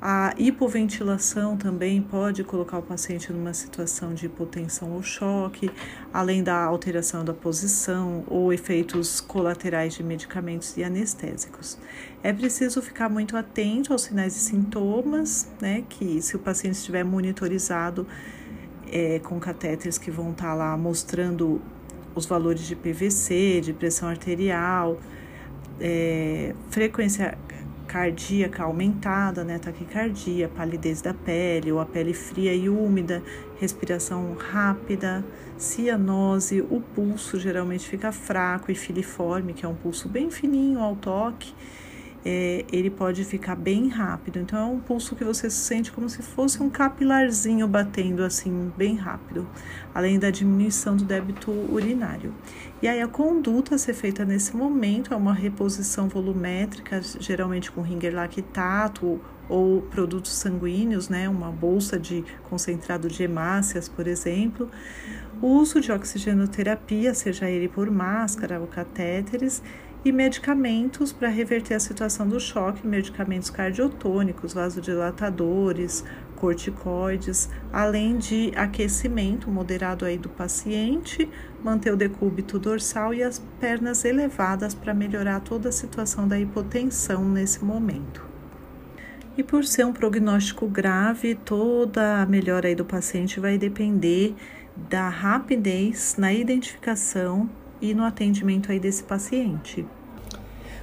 a 0.00 0.32
hipoventilação 0.38 1.56
também 1.56 2.00
pode 2.00 2.44
colocar 2.44 2.78
o 2.78 2.82
paciente 2.82 3.32
numa 3.32 3.52
situação 3.52 4.14
de 4.14 4.26
hipotensão 4.26 4.92
ou 4.92 5.02
choque, 5.02 5.68
além 6.12 6.42
da 6.42 6.62
alteração 6.62 7.24
da 7.24 7.34
posição 7.34 8.22
ou 8.28 8.52
efeitos 8.52 9.20
colaterais 9.20 9.94
de 9.94 10.04
medicamentos 10.04 10.76
e 10.76 10.84
anestésicos. 10.84 11.78
É 12.22 12.32
preciso 12.32 12.80
ficar 12.80 13.08
muito 13.08 13.36
atento 13.36 13.92
aos 13.92 14.02
sinais 14.02 14.36
e 14.36 14.38
sintomas, 14.38 15.48
né? 15.60 15.82
Que 15.88 16.22
se 16.22 16.36
o 16.36 16.38
paciente 16.38 16.76
estiver 16.76 17.04
monitorizado 17.04 18.06
é, 18.92 19.18
com 19.18 19.40
catéteres 19.40 19.98
que 19.98 20.12
vão 20.12 20.30
estar 20.30 20.54
lá 20.54 20.76
mostrando 20.76 21.60
os 22.14 22.24
valores 22.24 22.62
de 22.62 22.76
PVC, 22.76 23.60
de 23.60 23.72
pressão 23.72 24.08
arterial, 24.08 24.98
é, 25.80 26.54
frequência 26.70 27.36
cardíaca 27.88 28.62
aumentada, 28.64 29.42
né, 29.42 29.58
taquicardia, 29.58 30.48
palidez 30.48 31.00
da 31.00 31.14
pele, 31.14 31.72
ou 31.72 31.80
a 31.80 31.86
pele 31.86 32.12
fria 32.12 32.54
e 32.54 32.68
úmida, 32.68 33.22
respiração 33.58 34.36
rápida, 34.38 35.24
cianose, 35.56 36.60
o 36.60 36.80
pulso 36.80 37.40
geralmente 37.40 37.88
fica 37.88 38.12
fraco 38.12 38.70
e 38.70 38.74
filiforme, 38.74 39.54
que 39.54 39.64
é 39.64 39.68
um 39.68 39.74
pulso 39.74 40.08
bem 40.08 40.30
fininho 40.30 40.80
ao 40.80 40.94
toque, 40.94 41.52
é, 42.24 42.64
ele 42.72 42.90
pode 42.90 43.24
ficar 43.24 43.54
bem 43.54 43.88
rápido. 43.88 44.38
Então, 44.38 44.58
é 44.58 44.64
um 44.64 44.80
pulso 44.80 45.14
que 45.14 45.24
você 45.24 45.48
sente 45.48 45.92
como 45.92 46.08
se 46.08 46.22
fosse 46.22 46.62
um 46.62 46.68
capilarzinho 46.68 47.66
batendo 47.66 48.22
assim, 48.22 48.72
bem 48.76 48.96
rápido, 48.96 49.46
além 49.94 50.18
da 50.18 50.30
diminuição 50.30 50.96
do 50.96 51.04
débito 51.04 51.50
urinário. 51.50 52.34
E 52.82 52.88
aí, 52.88 53.00
a 53.00 53.08
conduta 53.08 53.74
a 53.74 53.78
ser 53.78 53.94
feita 53.94 54.24
nesse 54.24 54.56
momento 54.56 55.12
é 55.14 55.16
uma 55.16 55.34
reposição 55.34 56.08
volumétrica, 56.08 57.00
geralmente 57.20 57.70
com 57.70 57.80
ringer 57.82 58.14
lactato 58.14 59.20
ou 59.48 59.80
produtos 59.82 60.32
sanguíneos, 60.32 61.08
né, 61.08 61.28
uma 61.28 61.50
bolsa 61.50 61.98
de 61.98 62.22
concentrado 62.50 63.08
de 63.08 63.22
hemácias, 63.22 63.88
por 63.88 64.06
exemplo, 64.06 64.70
o 65.40 65.46
uso 65.46 65.80
de 65.80 65.90
oxigenoterapia, 65.90 67.14
seja 67.14 67.48
ele 67.48 67.68
por 67.68 67.90
máscara 67.90 68.60
ou 68.60 68.66
catéteres, 68.66 69.62
e 70.04 70.12
medicamentos 70.12 71.12
para 71.12 71.28
reverter 71.28 71.74
a 71.74 71.80
situação 71.80 72.28
do 72.28 72.38
choque, 72.38 72.86
medicamentos 72.86 73.50
cardiotônicos, 73.50 74.54
vasodilatadores, 74.54 76.04
corticoides, 76.36 77.50
além 77.72 78.16
de 78.16 78.52
aquecimento 78.54 79.50
moderado 79.50 80.04
aí 80.04 80.16
do 80.16 80.28
paciente, 80.28 81.28
manter 81.62 81.92
o 81.92 81.96
decúbito 81.96 82.58
dorsal 82.58 83.12
e 83.12 83.22
as 83.22 83.40
pernas 83.60 84.04
elevadas 84.04 84.72
para 84.72 84.94
melhorar 84.94 85.40
toda 85.40 85.68
a 85.68 85.72
situação 85.72 86.28
da 86.28 86.38
hipotensão 86.38 87.28
nesse 87.28 87.64
momento. 87.64 88.24
E 89.36 89.42
por 89.42 89.64
ser 89.64 89.84
um 89.84 89.92
prognóstico 89.92 90.66
grave, 90.66 91.34
toda 91.34 92.22
a 92.22 92.26
melhora 92.26 92.68
aí 92.68 92.74
do 92.74 92.84
paciente 92.84 93.38
vai 93.38 93.58
depender 93.58 94.34
da 94.88 95.08
rapidez 95.08 96.14
na 96.16 96.32
identificação 96.32 97.48
e 97.80 97.94
no 97.94 98.04
atendimento 98.04 98.72
aí 98.72 98.80
desse 98.80 99.02
paciente. 99.02 99.86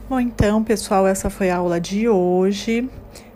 Bom, 0.07 0.19
então, 0.19 0.63
pessoal, 0.63 1.07
essa 1.07 1.29
foi 1.29 1.49
a 1.49 1.57
aula 1.57 1.79
de 1.79 2.07
hoje. 2.07 2.89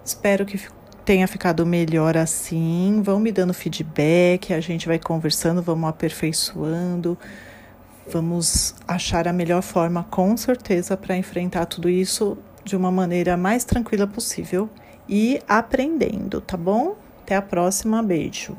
Espero 0.05 0.45
que 0.45 0.59
tenha 1.03 1.27
ficado 1.27 1.65
melhor 1.65 2.15
assim. 2.15 3.01
Vão 3.03 3.19
me 3.19 3.31
dando 3.31 3.53
feedback, 3.53 4.53
a 4.53 4.59
gente 4.59 4.87
vai 4.87 4.99
conversando, 4.99 5.61
vamos 5.61 5.89
aperfeiçoando. 5.89 7.17
Vamos 8.11 8.75
achar 8.87 9.27
a 9.27 9.33
melhor 9.33 9.61
forma, 9.61 10.03
com 10.03 10.35
certeza, 10.37 10.95
para 10.95 11.15
enfrentar 11.17 11.65
tudo 11.65 11.89
isso 11.89 12.37
de 12.63 12.75
uma 12.75 12.91
maneira 12.91 13.37
mais 13.37 13.63
tranquila 13.63 14.05
possível 14.05 14.69
e 15.07 15.41
aprendendo, 15.47 16.41
tá 16.41 16.57
bom? 16.57 16.95
Até 17.23 17.35
a 17.35 17.41
próxima, 17.41 18.01
beijo. 18.03 18.55